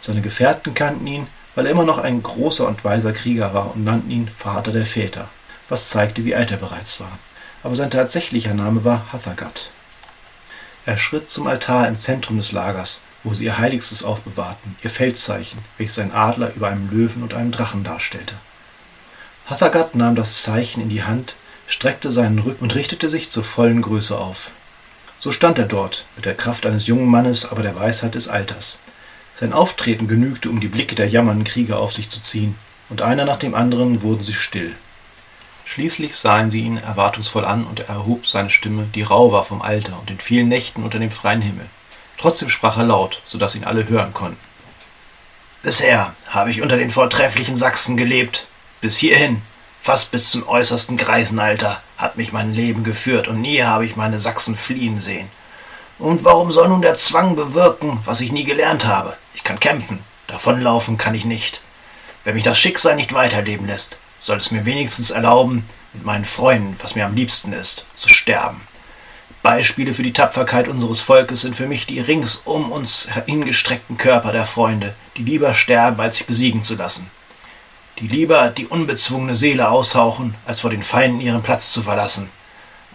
Seine 0.00 0.20
Gefährten 0.20 0.74
kannten 0.74 1.06
ihn, 1.06 1.26
weil 1.58 1.66
er 1.66 1.72
immer 1.72 1.82
noch 1.82 1.98
ein 1.98 2.22
großer 2.22 2.68
und 2.68 2.84
weiser 2.84 3.12
Krieger 3.12 3.52
war 3.52 3.74
und 3.74 3.82
nannten 3.82 4.12
ihn 4.12 4.28
Vater 4.28 4.70
der 4.70 4.86
Väter, 4.86 5.28
was 5.68 5.90
zeigte, 5.90 6.24
wie 6.24 6.36
alt 6.36 6.52
er 6.52 6.56
bereits 6.56 7.00
war. 7.00 7.18
Aber 7.64 7.74
sein 7.74 7.90
tatsächlicher 7.90 8.54
Name 8.54 8.84
war 8.84 9.12
Hathagat. 9.12 9.72
Er 10.86 10.96
schritt 10.98 11.28
zum 11.28 11.48
Altar 11.48 11.88
im 11.88 11.98
Zentrum 11.98 12.36
des 12.36 12.52
Lagers, 12.52 13.02
wo 13.24 13.34
sie 13.34 13.44
ihr 13.44 13.58
Heiligstes 13.58 14.04
aufbewahrten, 14.04 14.76
ihr 14.84 14.90
Feldzeichen, 14.90 15.58
welches 15.78 15.98
ein 15.98 16.14
Adler 16.14 16.54
über 16.54 16.68
einem 16.68 16.88
Löwen 16.90 17.24
und 17.24 17.34
einem 17.34 17.50
Drachen 17.50 17.82
darstellte. 17.82 18.36
Hathagat 19.46 19.96
nahm 19.96 20.14
das 20.14 20.44
Zeichen 20.44 20.80
in 20.80 20.90
die 20.90 21.02
Hand, 21.02 21.34
streckte 21.66 22.12
seinen 22.12 22.38
Rücken 22.38 22.62
und 22.62 22.76
richtete 22.76 23.08
sich 23.08 23.30
zur 23.30 23.42
vollen 23.42 23.82
Größe 23.82 24.16
auf. 24.16 24.52
So 25.18 25.32
stand 25.32 25.58
er 25.58 25.66
dort, 25.66 26.06
mit 26.14 26.24
der 26.24 26.36
Kraft 26.36 26.66
eines 26.66 26.86
jungen 26.86 27.06
Mannes, 27.06 27.50
aber 27.50 27.62
der 27.62 27.74
Weisheit 27.74 28.14
des 28.14 28.28
Alters. 28.28 28.78
Sein 29.38 29.52
Auftreten 29.52 30.08
genügte, 30.08 30.50
um 30.50 30.58
die 30.58 30.66
Blicke 30.66 30.94
der 30.96 31.08
jammernden 31.08 31.44
Krieger 31.44 31.78
auf 31.78 31.92
sich 31.92 32.08
zu 32.08 32.20
ziehen, 32.20 32.56
und 32.88 33.02
einer 33.02 33.24
nach 33.24 33.36
dem 33.36 33.54
anderen 33.54 34.02
wurden 34.02 34.22
sie 34.22 34.32
still. 34.32 34.74
Schließlich 35.64 36.16
sahen 36.16 36.50
sie 36.50 36.62
ihn 36.62 36.78
erwartungsvoll 36.78 37.44
an, 37.44 37.64
und 37.64 37.80
er 37.80 37.90
erhob 37.90 38.26
seine 38.26 38.50
Stimme, 38.50 38.88
die 38.94 39.02
rau 39.02 39.30
war 39.30 39.44
vom 39.44 39.62
Alter 39.62 39.98
und 40.00 40.10
den 40.10 40.18
vielen 40.18 40.48
Nächten 40.48 40.82
unter 40.82 40.98
dem 40.98 41.12
freien 41.12 41.42
Himmel. 41.42 41.66
Trotzdem 42.16 42.48
sprach 42.48 42.78
er 42.78 42.84
laut, 42.84 43.22
so 43.26 43.38
dass 43.38 43.54
ihn 43.54 43.62
alle 43.62 43.88
hören 43.88 44.12
konnten. 44.12 44.40
Bisher 45.62 46.14
habe 46.26 46.50
ich 46.50 46.62
unter 46.62 46.76
den 46.76 46.90
vortrefflichen 46.90 47.54
Sachsen 47.54 47.96
gelebt, 47.96 48.48
bis 48.80 48.96
hierhin, 48.96 49.42
Fast 49.80 50.10
bis 50.10 50.30
zum 50.30 50.46
äußersten 50.46 50.96
Greisenalter 50.96 51.80
hat 51.96 52.16
mich 52.16 52.32
mein 52.32 52.52
Leben 52.52 52.82
geführt 52.82 53.28
und 53.28 53.40
nie 53.40 53.62
habe 53.62 53.86
ich 53.86 53.96
meine 53.96 54.18
Sachsen 54.18 54.56
fliehen 54.56 54.98
sehen. 54.98 55.30
Und 55.98 56.24
warum 56.24 56.50
soll 56.50 56.68
nun 56.68 56.82
der 56.82 56.94
Zwang 56.94 57.34
bewirken, 57.36 58.00
was 58.04 58.20
ich 58.20 58.32
nie 58.32 58.44
gelernt 58.44 58.86
habe? 58.86 59.16
Ich 59.34 59.44
kann 59.44 59.58
kämpfen, 59.58 60.00
davonlaufen 60.26 60.96
kann 60.96 61.14
ich 61.14 61.24
nicht. 61.24 61.60
Wenn 62.24 62.34
mich 62.34 62.44
das 62.44 62.58
Schicksal 62.58 62.96
nicht 62.96 63.12
weiterleben 63.12 63.66
lässt, 63.66 63.96
soll 64.18 64.38
es 64.38 64.50
mir 64.50 64.64
wenigstens 64.64 65.10
erlauben, 65.10 65.64
mit 65.92 66.04
meinen 66.04 66.24
Freunden, 66.24 66.76
was 66.80 66.94
mir 66.94 67.06
am 67.06 67.14
liebsten 67.14 67.52
ist, 67.52 67.86
zu 67.96 68.08
sterben. 68.08 68.60
Beispiele 69.42 69.94
für 69.94 70.02
die 70.02 70.12
Tapferkeit 70.12 70.68
unseres 70.68 71.00
Volkes 71.00 71.40
sind 71.40 71.56
für 71.56 71.66
mich 71.66 71.86
die 71.86 72.00
rings 72.00 72.42
um 72.44 72.70
uns 72.70 73.08
hingestreckten 73.26 73.96
Körper 73.96 74.32
der 74.32 74.46
Freunde, 74.46 74.94
die 75.16 75.22
lieber 75.22 75.54
sterben, 75.54 76.00
als 76.00 76.16
sich 76.16 76.26
besiegen 76.26 76.62
zu 76.62 76.74
lassen 76.74 77.10
die 78.00 78.06
lieber 78.06 78.50
die 78.50 78.66
unbezwungene 78.66 79.34
Seele 79.34 79.70
aushauchen, 79.70 80.34
als 80.46 80.60
vor 80.60 80.70
den 80.70 80.82
Feinden 80.82 81.20
ihren 81.20 81.42
Platz 81.42 81.72
zu 81.72 81.82
verlassen. 81.82 82.30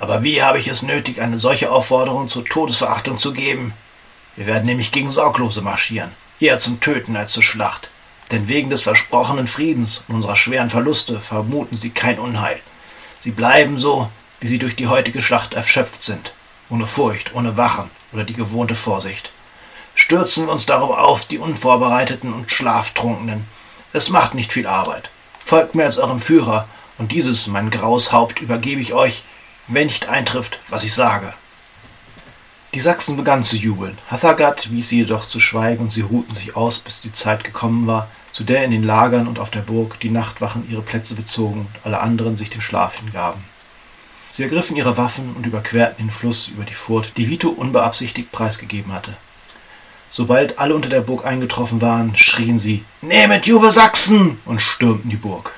Aber 0.03 0.21
wie 0.21 0.43
habe 0.43 0.59
ich 0.59 0.67
es 0.67 0.81
nötig, 0.81 1.21
eine 1.21 1.37
solche 1.37 1.71
Aufforderung 1.71 2.27
zur 2.27 2.43
Todesverachtung 2.43 3.17
zu 3.17 3.31
geben? 3.31 3.73
Wir 4.35 4.47
werden 4.47 4.65
nämlich 4.65 4.91
gegen 4.91 5.09
Sorglose 5.09 5.61
marschieren, 5.61 6.11
eher 6.41 6.57
zum 6.57 6.81
Töten 6.81 7.15
als 7.15 7.31
zur 7.31 7.41
Schlacht. 7.41 7.89
Denn 8.29 8.49
wegen 8.49 8.69
des 8.69 8.81
versprochenen 8.81 9.47
Friedens 9.47 10.03
und 10.09 10.15
unserer 10.15 10.35
schweren 10.35 10.69
Verluste 10.69 11.21
vermuten 11.21 11.77
sie 11.77 11.91
kein 11.91 12.19
Unheil. 12.19 12.59
Sie 13.21 13.31
bleiben 13.31 13.77
so, 13.77 14.09
wie 14.41 14.47
sie 14.47 14.59
durch 14.59 14.75
die 14.75 14.89
heutige 14.89 15.21
Schlacht 15.21 15.53
erschöpft 15.53 16.03
sind, 16.03 16.33
ohne 16.69 16.85
Furcht, 16.85 17.33
ohne 17.33 17.55
Wachen 17.55 17.89
oder 18.11 18.25
die 18.25 18.33
gewohnte 18.33 18.75
Vorsicht. 18.75 19.31
Stürzen 19.95 20.47
wir 20.47 20.51
uns 20.51 20.65
darum 20.65 20.91
auf, 20.91 21.27
die 21.27 21.37
Unvorbereiteten 21.37 22.33
und 22.33 22.51
Schlaftrunkenen, 22.51 23.47
es 23.93 24.09
macht 24.09 24.33
nicht 24.33 24.51
viel 24.51 24.67
Arbeit. 24.67 25.09
Folgt 25.39 25.75
mir 25.75 25.85
als 25.85 25.97
eurem 25.97 26.19
Führer, 26.19 26.67
und 26.97 27.13
dieses, 27.13 27.47
mein 27.47 27.69
graues 27.69 28.11
Haupt, 28.11 28.41
übergebe 28.41 28.81
ich 28.81 28.93
euch, 28.93 29.23
wenn 29.67 29.87
nicht 29.87 30.07
eintrifft, 30.07 30.59
was 30.69 30.83
ich 30.83 30.93
sage. 30.93 31.33
Die 32.73 32.79
Sachsen 32.79 33.17
begannen 33.17 33.43
zu 33.43 33.55
jubeln. 33.55 33.97
Hathagat 34.07 34.71
wies 34.71 34.89
sie 34.89 34.97
jedoch 34.97 35.25
zu 35.25 35.39
schweigen 35.39 35.83
und 35.83 35.91
sie 35.91 36.01
ruhten 36.01 36.33
sich 36.33 36.55
aus, 36.55 36.79
bis 36.79 37.01
die 37.01 37.11
Zeit 37.11 37.43
gekommen 37.43 37.85
war, 37.85 38.07
zu 38.31 38.43
der 38.43 38.65
in 38.65 38.71
den 38.71 38.83
Lagern 38.83 39.27
und 39.27 39.37
auf 39.37 39.51
der 39.51 39.61
Burg 39.61 39.99
die 39.99 40.09
Nachtwachen 40.09 40.67
ihre 40.69 40.81
Plätze 40.81 41.13
bezogen 41.13 41.67
und 41.71 41.85
alle 41.85 42.01
anderen 42.01 42.35
sich 42.35 42.49
dem 42.49 42.61
Schlaf 42.61 42.97
hingaben. 42.97 43.43
Sie 44.31 44.41
ergriffen 44.41 44.75
ihre 44.75 44.97
Waffen 44.97 45.35
und 45.35 45.45
überquerten 45.45 46.07
den 46.07 46.11
Fluss 46.11 46.47
über 46.47 46.63
die 46.63 46.73
Furt, 46.73 47.15
die 47.17 47.29
Vito 47.29 47.49
unbeabsichtigt 47.49 48.31
preisgegeben 48.31 48.91
hatte. 48.91 49.15
Sobald 50.09 50.57
alle 50.57 50.73
unter 50.73 50.89
der 50.89 51.01
Burg 51.01 51.25
eingetroffen 51.25 51.81
waren, 51.81 52.15
schrien 52.15 52.57
sie 52.57 52.83
Nehmet 53.01 53.45
Juve 53.45 53.69
Sachsen 53.69 54.39
und 54.45 54.61
stürmten 54.61 55.11
die 55.11 55.15
Burg. 55.15 55.53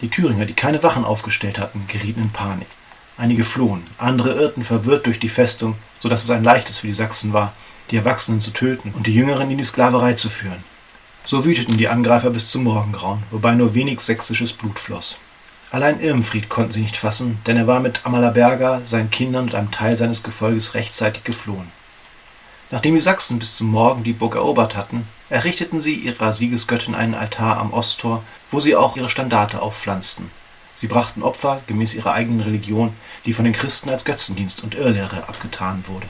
Die 0.00 0.08
Thüringer, 0.08 0.46
die 0.46 0.54
keine 0.54 0.82
Wachen 0.82 1.04
aufgestellt 1.04 1.58
hatten, 1.58 1.86
gerieten 1.86 2.22
in 2.22 2.30
Panik. 2.30 2.68
Einige 3.16 3.44
flohen, 3.44 3.84
andere 3.96 4.32
irrten 4.32 4.64
verwirrt 4.64 5.06
durch 5.06 5.20
die 5.20 5.28
Festung, 5.28 5.76
so 5.98 6.08
dass 6.08 6.24
es 6.24 6.30
ein 6.30 6.42
leichtes 6.42 6.78
für 6.78 6.88
die 6.88 6.94
Sachsen 6.94 7.32
war, 7.32 7.52
die 7.90 7.96
Erwachsenen 7.96 8.40
zu 8.40 8.50
töten 8.50 8.92
und 8.96 9.06
die 9.06 9.14
Jüngeren 9.14 9.50
in 9.50 9.58
die 9.58 9.64
Sklaverei 9.64 10.14
zu 10.14 10.28
führen. 10.28 10.64
So 11.24 11.44
wüteten 11.44 11.76
die 11.76 11.88
Angreifer 11.88 12.30
bis 12.30 12.50
zum 12.50 12.64
Morgengrauen, 12.64 13.22
wobei 13.30 13.54
nur 13.54 13.74
wenig 13.74 14.00
sächsisches 14.00 14.52
Blut 14.52 14.78
floss. 14.78 15.16
Allein 15.70 16.00
Irmfried 16.00 16.48
konnten 16.48 16.72
sie 16.72 16.82
nicht 16.82 16.96
fassen, 16.96 17.38
denn 17.46 17.56
er 17.56 17.66
war 17.66 17.80
mit 17.80 18.04
Amalaberga, 18.04 18.82
seinen 18.84 19.10
Kindern 19.10 19.44
und 19.44 19.54
einem 19.54 19.70
Teil 19.70 19.96
seines 19.96 20.22
Gefolges 20.22 20.74
rechtzeitig 20.74 21.24
geflohen. 21.24 21.72
Nachdem 22.70 22.94
die 22.94 23.00
Sachsen 23.00 23.38
bis 23.38 23.56
zum 23.56 23.68
Morgen 23.68 24.02
die 24.02 24.12
Burg 24.12 24.34
erobert 24.34 24.76
hatten, 24.76 25.06
errichteten 25.30 25.80
sie 25.80 25.94
ihrer 25.94 26.32
Siegesgöttin 26.32 26.94
einen 26.94 27.14
Altar 27.14 27.58
am 27.58 27.72
Osttor, 27.72 28.24
wo 28.50 28.60
sie 28.60 28.76
auch 28.76 28.96
ihre 28.96 29.08
Standarte 29.08 29.62
aufpflanzten. 29.62 30.30
Sie 30.74 30.88
brachten 30.88 31.22
Opfer 31.22 31.60
gemäß 31.66 31.94
ihrer 31.94 32.12
eigenen 32.12 32.40
Religion, 32.40 32.94
die 33.24 33.32
von 33.32 33.44
den 33.44 33.54
Christen 33.54 33.90
als 33.90 34.04
Götzendienst 34.04 34.64
und 34.64 34.74
Irrlehre 34.74 35.28
abgetan 35.28 35.84
wurde. 35.86 36.08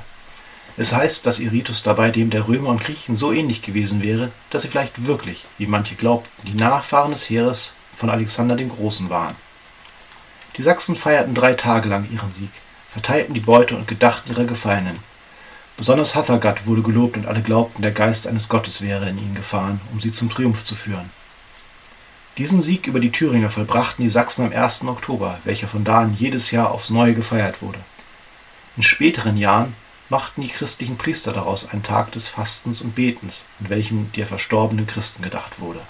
Es 0.77 0.93
heißt, 0.93 1.25
dass 1.25 1.39
ihr 1.39 1.53
Ritus 1.53 1.83
dabei 1.83 2.11
dem 2.11 2.31
der 2.31 2.49
Römer 2.49 2.71
und 2.71 2.83
Griechen 2.83 3.15
so 3.15 3.33
ähnlich 3.33 3.63
gewesen 3.63 4.03
wäre, 4.03 4.33
dass 4.51 4.63
sie 4.63 4.69
vielleicht 4.69 5.07
wirklich, 5.07 5.45
wie 5.59 5.67
manche 5.67 5.95
glaubten, 5.95 6.47
die 6.47 6.55
Nachfahren 6.55 7.13
des 7.13 7.31
Heeres 7.31 7.75
von 7.95 8.11
Alexander 8.11 8.57
dem 8.57 8.71
Großen 8.71 9.09
waren. 9.09 9.37
Die 10.57 10.63
Sachsen 10.63 10.97
feierten 10.97 11.35
drei 11.35 11.55
Tage 11.55 11.89
lang 11.89 12.09
ihren 12.11 12.31
Sieg, 12.31 12.51
verteilten 12.89 13.35
die 13.35 13.41
Beute 13.41 13.77
und 13.77 13.87
gedachten 13.87 14.31
ihrer 14.31 14.45
Gefallenen. 14.45 14.99
Besonders 15.77 16.15
Hathagat 16.15 16.67
wurde 16.67 16.83
gelobt 16.83 17.17
und 17.17 17.27
alle 17.27 17.43
glaubten, 17.43 17.83
der 17.83 17.91
Geist 17.91 18.27
eines 18.27 18.49
Gottes 18.49 18.81
wäre 18.81 19.09
in 19.09 19.19
ihnen 19.19 19.35
gefahren, 19.35 19.81
um 19.93 20.01
sie 20.01 20.13
zum 20.13 20.31
Triumph 20.31 20.65
zu 20.65 20.75
führen. 20.77 21.11
Diesen 22.37 22.63
Sieg 22.63 22.89
über 22.89 22.99
die 22.99 23.13
Thüringer 23.13 23.49
vollbrachten 23.49 24.03
die 24.03 24.09
Sachsen 24.09 24.45
am 24.45 24.53
1. 24.53 24.85
Oktober, 24.87 25.39
welcher 25.45 25.69
von 25.69 25.85
da 25.85 26.01
an 26.01 26.15
jedes 26.15 26.51
Jahr 26.51 26.73
aufs 26.73 26.91
Neue 26.91 27.15
gefeiert 27.15 27.63
wurde. 27.63 27.79
In 28.77 28.83
späteren 28.83 29.37
Jahren 29.37 29.75
machten 30.09 30.43
die 30.43 30.49
christlichen 30.49 30.97
Priester 30.97 31.33
daraus 31.33 31.71
einen 31.71 31.85
Tag 31.85 32.11
des 32.11 32.27
Fastens 32.27 32.83
und 32.83 32.97
Betens, 32.97 33.47
an 33.61 33.71
welchem 33.71 34.11
der 34.17 34.27
verstorbenen 34.27 34.89
Christen 34.89 35.23
gedacht 35.23 35.61
wurde. 35.61 35.81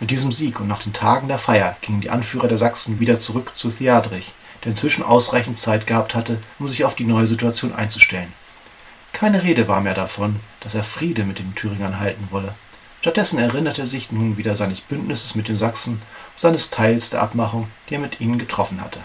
Mit 0.00 0.10
diesem 0.10 0.32
Sieg 0.32 0.60
und 0.60 0.68
nach 0.68 0.82
den 0.82 0.92
Tagen 0.92 1.28
der 1.28 1.38
Feier 1.38 1.78
gingen 1.80 2.02
die 2.02 2.10
Anführer 2.10 2.48
der 2.48 2.58
Sachsen 2.58 3.00
wieder 3.00 3.16
zurück 3.16 3.56
zu 3.56 3.70
Theadrich, 3.70 4.34
der 4.62 4.72
inzwischen 4.72 5.02
ausreichend 5.02 5.56
Zeit 5.56 5.86
gehabt 5.86 6.14
hatte, 6.14 6.42
um 6.58 6.68
sich 6.68 6.84
auf 6.84 6.94
die 6.94 7.04
neue 7.04 7.26
Situation 7.26 7.74
einzustellen. 7.74 8.34
Keine 9.14 9.42
Rede 9.42 9.66
war 9.66 9.80
mehr 9.80 9.94
davon, 9.94 10.40
dass 10.60 10.74
er 10.74 10.82
Friede 10.82 11.24
mit 11.24 11.38
den 11.38 11.54
Thüringern 11.54 11.98
halten 12.00 12.28
wolle. 12.30 12.54
Stattdessen 13.06 13.38
erinnerte 13.38 13.82
er 13.82 13.86
sich 13.86 14.10
nun 14.10 14.36
wieder 14.36 14.56
seines 14.56 14.80
Bündnisses 14.80 15.36
mit 15.36 15.46
den 15.46 15.54
Sachsen 15.54 16.02
seines 16.34 16.70
Teils 16.70 17.08
der 17.08 17.22
Abmachung, 17.22 17.68
die 17.88 17.94
er 17.94 18.00
mit 18.00 18.20
ihnen 18.20 18.36
getroffen 18.36 18.80
hatte. 18.80 18.98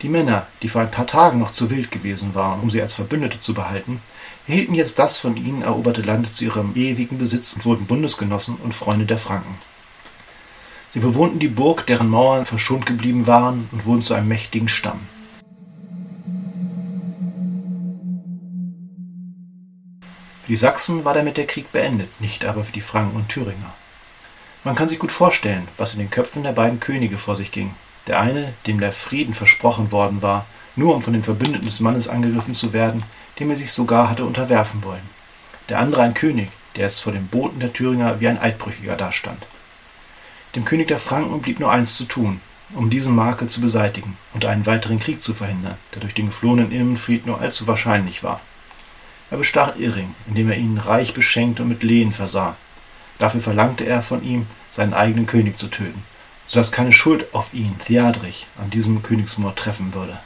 Die 0.00 0.08
Männer, 0.08 0.46
die 0.62 0.68
vor 0.68 0.82
ein 0.82 0.90
paar 0.92 1.08
Tagen 1.08 1.40
noch 1.40 1.50
zu 1.50 1.70
wild 1.70 1.90
gewesen 1.90 2.36
waren, 2.36 2.60
um 2.60 2.70
sie 2.70 2.80
als 2.80 2.94
Verbündete 2.94 3.40
zu 3.40 3.52
behalten, 3.52 4.00
erhielten 4.46 4.76
jetzt 4.76 5.00
das 5.00 5.18
von 5.18 5.36
ihnen 5.36 5.62
eroberte 5.62 6.02
Land 6.02 6.32
zu 6.32 6.44
ihrem 6.44 6.76
ewigen 6.76 7.18
Besitz 7.18 7.54
und 7.54 7.64
wurden 7.64 7.86
Bundesgenossen 7.86 8.54
und 8.62 8.72
Freunde 8.72 9.06
der 9.06 9.18
Franken. 9.18 9.58
Sie 10.90 11.00
bewohnten 11.00 11.40
die 11.40 11.48
Burg, 11.48 11.84
deren 11.88 12.08
Mauern 12.08 12.46
verschont 12.46 12.86
geblieben 12.86 13.26
waren, 13.26 13.68
und 13.72 13.86
wurden 13.86 14.02
zu 14.02 14.14
einem 14.14 14.28
mächtigen 14.28 14.68
Stamm. 14.68 15.00
Die 20.48 20.56
Sachsen 20.56 21.04
war 21.04 21.14
damit 21.14 21.36
der 21.36 21.46
Krieg 21.46 21.72
beendet, 21.72 22.08
nicht 22.20 22.44
aber 22.44 22.64
für 22.64 22.72
die 22.72 22.80
Franken 22.80 23.16
und 23.16 23.28
Thüringer. 23.28 23.74
Man 24.64 24.74
kann 24.74 24.88
sich 24.88 24.98
gut 24.98 25.12
vorstellen, 25.12 25.68
was 25.76 25.92
in 25.92 26.00
den 26.00 26.10
Köpfen 26.10 26.42
der 26.42 26.52
beiden 26.52 26.80
Könige 26.80 27.18
vor 27.18 27.36
sich 27.36 27.50
ging. 27.50 27.74
Der 28.06 28.20
eine, 28.20 28.54
dem 28.66 28.80
der 28.80 28.92
Frieden 28.92 29.34
versprochen 29.34 29.92
worden 29.92 30.22
war, 30.22 30.46
nur 30.74 30.94
um 30.94 31.02
von 31.02 31.12
den 31.12 31.22
Verbündeten 31.22 31.66
des 31.66 31.80
Mannes 31.80 32.08
angegriffen 32.08 32.54
zu 32.54 32.72
werden, 32.72 33.02
dem 33.38 33.50
er 33.50 33.56
sich 33.56 33.72
sogar 33.72 34.08
hatte 34.08 34.24
unterwerfen 34.24 34.82
wollen. 34.82 35.08
Der 35.68 35.78
andere 35.78 36.02
ein 36.02 36.14
König, 36.14 36.48
der 36.76 36.84
jetzt 36.84 37.02
vor 37.02 37.12
den 37.12 37.28
Boten 37.28 37.60
der 37.60 37.72
Thüringer 37.72 38.20
wie 38.20 38.28
ein 38.28 38.38
Eidbrüchiger 38.38 38.96
dastand. 38.96 39.46
Dem 40.54 40.64
König 40.64 40.88
der 40.88 40.98
Franken 40.98 41.42
blieb 41.42 41.60
nur 41.60 41.70
eins 41.70 41.96
zu 41.96 42.04
tun, 42.04 42.40
um 42.74 42.88
diesen 42.88 43.14
Makel 43.14 43.48
zu 43.48 43.60
beseitigen 43.60 44.16
und 44.32 44.44
einen 44.44 44.66
weiteren 44.66 44.98
Krieg 44.98 45.20
zu 45.20 45.34
verhindern, 45.34 45.76
der 45.94 46.00
durch 46.00 46.14
den 46.14 46.26
geflohenen 46.26 46.72
Irmenfried 46.72 47.26
nur 47.26 47.40
allzu 47.40 47.66
wahrscheinlich 47.66 48.22
war. 48.22 48.40
Er 49.30 49.36
bestach 49.38 49.76
Irring, 49.76 50.14
indem 50.26 50.50
er 50.50 50.56
ihn 50.56 50.78
reich 50.78 51.12
beschenkte 51.12 51.62
und 51.62 51.68
mit 51.68 51.82
Lehen 51.82 52.12
versah. 52.12 52.56
Dafür 53.18 53.40
verlangte 53.40 53.84
er 53.84 54.02
von 54.02 54.22
ihm, 54.22 54.46
seinen 54.68 54.94
eigenen 54.94 55.26
König 55.26 55.58
zu 55.58 55.68
töten, 55.68 56.02
so 56.46 56.58
dass 56.58 56.72
keine 56.72 56.92
Schuld 56.92 57.34
auf 57.34 57.52
ihn, 57.52 57.76
Theadrich, 57.84 58.46
an 58.60 58.70
diesem 58.70 59.02
Königsmord 59.02 59.58
treffen 59.58 59.92
würde. 59.92 60.18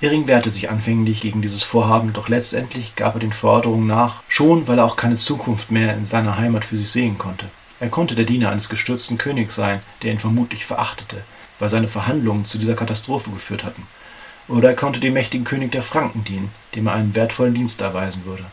Irring 0.00 0.28
wehrte 0.28 0.50
sich 0.50 0.70
anfänglich 0.70 1.22
gegen 1.22 1.42
dieses 1.42 1.64
Vorhaben, 1.64 2.12
doch 2.12 2.28
letztendlich 2.28 2.94
gab 2.94 3.14
er 3.16 3.20
den 3.20 3.32
Forderungen 3.32 3.88
nach, 3.88 4.22
schon 4.28 4.68
weil 4.68 4.78
er 4.78 4.84
auch 4.84 4.94
keine 4.94 5.16
Zukunft 5.16 5.72
mehr 5.72 5.94
in 5.94 6.04
seiner 6.04 6.38
Heimat 6.38 6.64
für 6.64 6.76
sich 6.76 6.90
sehen 6.90 7.18
konnte. 7.18 7.50
Er 7.80 7.88
konnte 7.88 8.14
der 8.14 8.24
Diener 8.24 8.50
eines 8.50 8.68
gestürzten 8.68 9.18
Königs 9.18 9.56
sein, 9.56 9.82
der 10.02 10.12
ihn 10.12 10.20
vermutlich 10.20 10.64
verachtete, 10.64 11.24
weil 11.58 11.70
seine 11.70 11.88
Verhandlungen 11.88 12.44
zu 12.44 12.58
dieser 12.58 12.74
Katastrophe 12.74 13.30
geführt 13.30 13.64
hatten. 13.64 13.88
Oder 14.48 14.70
er 14.70 14.76
konnte 14.76 14.98
dem 14.98 15.12
mächtigen 15.12 15.44
König 15.44 15.72
der 15.72 15.82
Franken 15.82 16.24
dienen, 16.24 16.50
dem 16.74 16.86
er 16.86 16.94
einen 16.94 17.14
wertvollen 17.14 17.54
Dienst 17.54 17.80
erweisen 17.80 18.24
würde. 18.24 18.46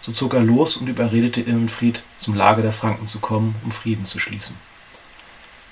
So 0.00 0.12
zog 0.12 0.34
er 0.34 0.40
los 0.40 0.76
und 0.76 0.88
überredete 0.88 1.40
Irmenfried, 1.40 2.02
zum 2.18 2.34
Lager 2.34 2.62
der 2.62 2.72
Franken 2.72 3.06
zu 3.06 3.20
kommen, 3.20 3.54
um 3.64 3.70
Frieden 3.70 4.04
zu 4.04 4.18
schließen. 4.18 4.56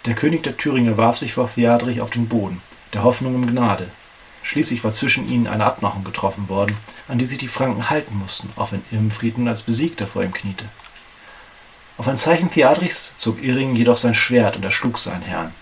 Der 0.05 0.15
König 0.15 0.43
der 0.43 0.57
Thüringer 0.57 0.97
warf 0.97 1.19
sich 1.19 1.35
vor 1.35 1.51
Theadrich 1.51 2.01
auf 2.01 2.11
den 2.11 2.29
Boden, 2.29 2.61
der 2.93 3.05
Hoffnung 3.05 3.35
um 3.35 3.47
Gnade. 3.47 3.91
Schließlich 4.43 4.83
war 4.85 4.93
zwischen 4.93 5.29
ihnen 5.29 5.47
eine 5.47 5.65
Abmachung 5.65 6.03
getroffen 6.03 6.49
worden, 6.49 6.77
an 7.09 7.19
die 7.19 7.25
sich 7.25 7.39
die 7.39 7.49
Franken 7.49 7.91
halten 7.91 8.19
mussten, 8.19 8.51
auch 8.57 8.73
wenn 8.73 8.83
Irmenfried 8.91 9.39
nun 9.39 9.49
als 9.49 9.63
Besiegter 9.63 10.07
vor 10.07 10.25
ihm 10.25 10.33
kniete. 10.33 10.65
Auf 11.99 12.09
ein 12.09 12.17
Zeichen 12.17 12.51
Theadrichs 12.51 13.15
zog 13.17 13.43
Irring 13.43 13.77
jedoch 13.77 13.97
sein 13.97 14.15
Schwert 14.15 14.57
und 14.57 14.65
erschlug 14.65 14.99
seinen 14.99 15.23
Herrn. 15.23 15.55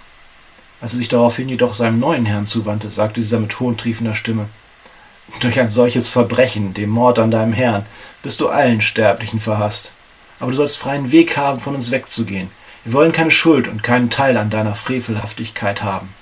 Als 0.80 0.94
er 0.94 0.98
sich 0.98 1.08
daraufhin 1.08 1.48
jedoch 1.48 1.74
seinem 1.74 1.98
neuen 1.98 2.26
Herrn 2.26 2.46
zuwandte, 2.46 2.90
sagte 2.90 3.20
dieser 3.20 3.38
mit 3.38 3.60
hohntriefender 3.60 4.14
Stimme 4.14 4.48
Durch 5.40 5.60
ein 5.60 5.68
solches 5.68 6.08
Verbrechen, 6.08 6.74
dem 6.74 6.90
Mord 6.90 7.18
an 7.18 7.30
deinem 7.30 7.52
Herrn, 7.52 7.86
bist 8.22 8.40
du 8.40 8.48
allen 8.48 8.80
Sterblichen 8.80 9.40
verhasst. 9.40 9.92
Aber 10.38 10.50
du 10.50 10.56
sollst 10.56 10.78
freien 10.78 11.12
Weg 11.12 11.36
haben, 11.36 11.60
von 11.60 11.74
uns 11.74 11.90
wegzugehen. 11.90 12.50
Wir 12.84 12.94
wollen 12.94 13.12
keine 13.12 13.30
Schuld 13.30 13.68
und 13.68 13.82
keinen 13.82 14.08
Teil 14.08 14.36
an 14.36 14.48
deiner 14.48 14.74
Frevelhaftigkeit 14.74 15.82
haben. 15.82 16.14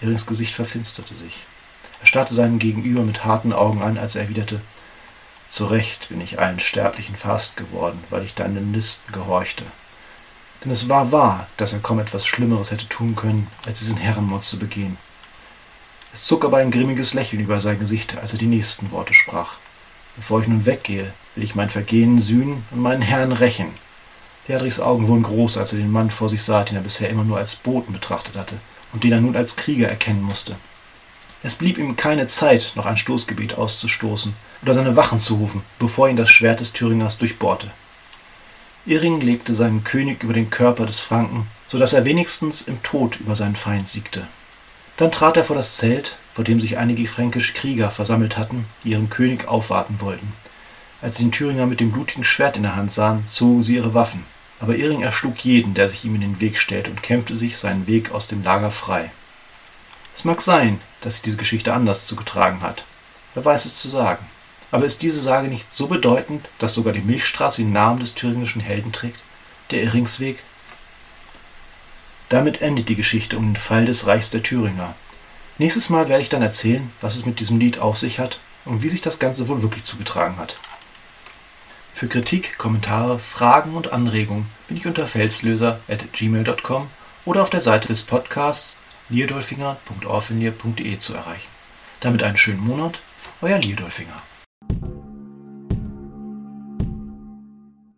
Irrings 0.00 0.26
Gesicht 0.26 0.54
verfinsterte 0.54 1.14
sich. 1.14 1.34
Er 2.00 2.06
starrte 2.06 2.34
seinen 2.34 2.60
Gegenüber 2.60 3.02
mit 3.02 3.24
harten 3.24 3.52
Augen 3.52 3.82
an, 3.82 3.98
als 3.98 4.14
er 4.14 4.22
erwiderte 4.22 4.60
zu 5.50 5.66
Recht 5.66 6.10
bin 6.10 6.20
ich 6.20 6.38
allen 6.38 6.60
Sterblichen 6.60 7.16
fast 7.16 7.56
geworden, 7.56 8.04
weil 8.08 8.22
ich 8.22 8.34
deinen 8.34 8.72
Listen 8.72 9.10
gehorchte. 9.10 9.64
Denn 10.62 10.70
es 10.70 10.88
war 10.88 11.10
wahr, 11.10 11.46
dass 11.56 11.72
er 11.72 11.78
kaum 11.78 12.00
etwas 12.00 12.26
Schlimmeres 12.26 12.70
hätte 12.70 12.88
tun 12.88 13.16
können, 13.16 13.46
als 13.66 13.78
diesen 13.78 13.96
Herrenmord 13.96 14.44
zu 14.44 14.58
begehen. 14.58 14.98
Es 16.12 16.24
zog 16.26 16.44
aber 16.44 16.58
ein 16.58 16.70
grimmiges 16.70 17.14
Lächeln 17.14 17.40
über 17.40 17.60
sein 17.60 17.78
Gesicht, 17.78 18.18
als 18.18 18.32
er 18.32 18.38
die 18.38 18.46
nächsten 18.46 18.90
Worte 18.90 19.14
sprach. 19.14 19.58
Bevor 20.16 20.40
ich 20.40 20.48
nun 20.48 20.66
weggehe, 20.66 21.12
will 21.34 21.44
ich 21.44 21.54
mein 21.54 21.70
Vergehen 21.70 22.18
sühnen 22.18 22.64
und 22.70 22.80
meinen 22.80 23.02
Herrn 23.02 23.32
rächen. 23.32 23.68
Theodrichs 24.46 24.80
Augen 24.80 25.06
wurden 25.06 25.22
groß, 25.22 25.58
als 25.58 25.72
er 25.72 25.78
den 25.78 25.92
Mann 25.92 26.10
vor 26.10 26.28
sich 26.28 26.42
sah, 26.42 26.64
den 26.64 26.76
er 26.76 26.82
bisher 26.82 27.08
immer 27.08 27.24
nur 27.24 27.38
als 27.38 27.54
Boten 27.54 27.92
betrachtet 27.92 28.36
hatte 28.36 28.56
und 28.92 29.04
den 29.04 29.12
er 29.12 29.20
nun 29.20 29.36
als 29.36 29.56
Krieger 29.56 29.88
erkennen 29.88 30.22
musste. 30.22 30.56
Es 31.42 31.54
blieb 31.54 31.78
ihm 31.78 31.96
keine 31.96 32.26
Zeit, 32.26 32.72
noch 32.74 32.84
ein 32.84 32.96
Stoßgebet 32.96 33.56
auszustoßen 33.56 34.34
oder 34.62 34.74
seine 34.74 34.96
Wachen 34.96 35.18
zu 35.18 35.36
rufen, 35.36 35.62
bevor 35.78 36.08
ihn 36.08 36.16
das 36.16 36.28
Schwert 36.28 36.60
des 36.60 36.72
Thüringers 36.72 37.16
durchbohrte. 37.16 37.70
Irring 38.90 39.20
legte 39.20 39.54
seinen 39.54 39.84
König 39.84 40.24
über 40.24 40.32
den 40.32 40.50
Körper 40.50 40.84
des 40.84 40.98
Franken, 40.98 41.46
so 41.68 41.78
dass 41.78 41.92
er 41.92 42.04
wenigstens 42.04 42.62
im 42.62 42.82
Tod 42.82 43.20
über 43.20 43.36
seinen 43.36 43.54
Feind 43.54 43.86
siegte. 43.86 44.26
Dann 44.96 45.12
trat 45.12 45.36
er 45.36 45.44
vor 45.44 45.54
das 45.54 45.76
Zelt, 45.76 46.16
vor 46.32 46.42
dem 46.42 46.58
sich 46.58 46.76
einige 46.76 47.06
fränkische 47.06 47.52
Krieger 47.52 47.92
versammelt 47.92 48.36
hatten, 48.36 48.66
die 48.82 48.90
ihrem 48.90 49.08
König 49.08 49.46
aufwarten 49.46 50.00
wollten. 50.00 50.32
Als 51.00 51.16
sie 51.16 51.22
den 51.22 51.30
Thüringer 51.30 51.66
mit 51.66 51.78
dem 51.78 51.92
blutigen 51.92 52.24
Schwert 52.24 52.56
in 52.56 52.64
der 52.64 52.74
Hand 52.74 52.90
sahen, 52.90 53.24
zogen 53.28 53.62
sie 53.62 53.76
ihre 53.76 53.94
Waffen. 53.94 54.24
Aber 54.58 54.74
Irring 54.74 55.02
erschlug 55.02 55.38
jeden, 55.38 55.72
der 55.74 55.88
sich 55.88 56.04
ihm 56.04 56.16
in 56.16 56.20
den 56.22 56.40
Weg 56.40 56.58
stellte, 56.58 56.90
und 56.90 57.00
kämpfte 57.00 57.36
sich 57.36 57.58
seinen 57.58 57.86
Weg 57.86 58.10
aus 58.10 58.26
dem 58.26 58.42
Lager 58.42 58.72
frei. 58.72 59.12
Es 60.16 60.24
mag 60.24 60.42
sein, 60.42 60.80
dass 61.00 61.14
sich 61.14 61.22
diese 61.22 61.36
Geschichte 61.36 61.72
anders 61.72 62.06
zugetragen 62.06 62.60
hat. 62.60 62.84
Wer 63.34 63.44
weiß 63.44 63.66
es 63.66 63.80
zu 63.80 63.88
sagen. 63.88 64.26
Aber 64.70 64.84
ist 64.84 65.02
diese 65.02 65.20
Sage 65.20 65.48
nicht 65.48 65.72
so 65.72 65.86
bedeutend, 65.86 66.48
dass 66.58 66.74
sogar 66.74 66.92
die 66.92 67.00
Milchstraße 67.00 67.62
den 67.62 67.72
Namen 67.72 68.00
des 68.00 68.14
thüringischen 68.14 68.60
Helden 68.60 68.92
trägt, 68.92 69.20
der 69.70 69.82
Irringsweg? 69.82 70.42
Damit 72.28 72.62
endet 72.62 72.88
die 72.88 72.94
Geschichte 72.94 73.36
um 73.36 73.46
den 73.46 73.56
Fall 73.56 73.84
des 73.84 74.06
Reichs 74.06 74.30
der 74.30 74.42
Thüringer. 74.42 74.94
Nächstes 75.58 75.90
Mal 75.90 76.08
werde 76.08 76.22
ich 76.22 76.28
dann 76.28 76.42
erzählen, 76.42 76.92
was 77.00 77.16
es 77.16 77.26
mit 77.26 77.40
diesem 77.40 77.58
Lied 77.58 77.78
auf 77.78 77.98
sich 77.98 78.18
hat 78.20 78.38
und 78.64 78.82
wie 78.82 78.88
sich 78.88 79.00
das 79.00 79.18
Ganze 79.18 79.48
wohl 79.48 79.62
wirklich 79.62 79.84
zugetragen 79.84 80.36
hat. 80.36 80.58
Für 81.92 82.06
Kritik, 82.06 82.56
Kommentare, 82.56 83.18
Fragen 83.18 83.74
und 83.74 83.92
Anregungen 83.92 84.46
bin 84.68 84.76
ich 84.76 84.86
unter 84.86 85.06
felslöser.gmail.com 85.06 86.88
oder 87.24 87.42
auf 87.42 87.50
der 87.50 87.60
Seite 87.60 87.88
des 87.88 88.04
Podcasts 88.04 88.78
liedolfinger.orfinier.de 89.08 90.98
zu 90.98 91.14
erreichen. 91.14 91.48
Damit 91.98 92.22
einen 92.22 92.36
schönen 92.36 92.64
Monat, 92.64 93.02
euer 93.42 93.58
Liedolfinger. 93.58 94.16
you 94.68 94.99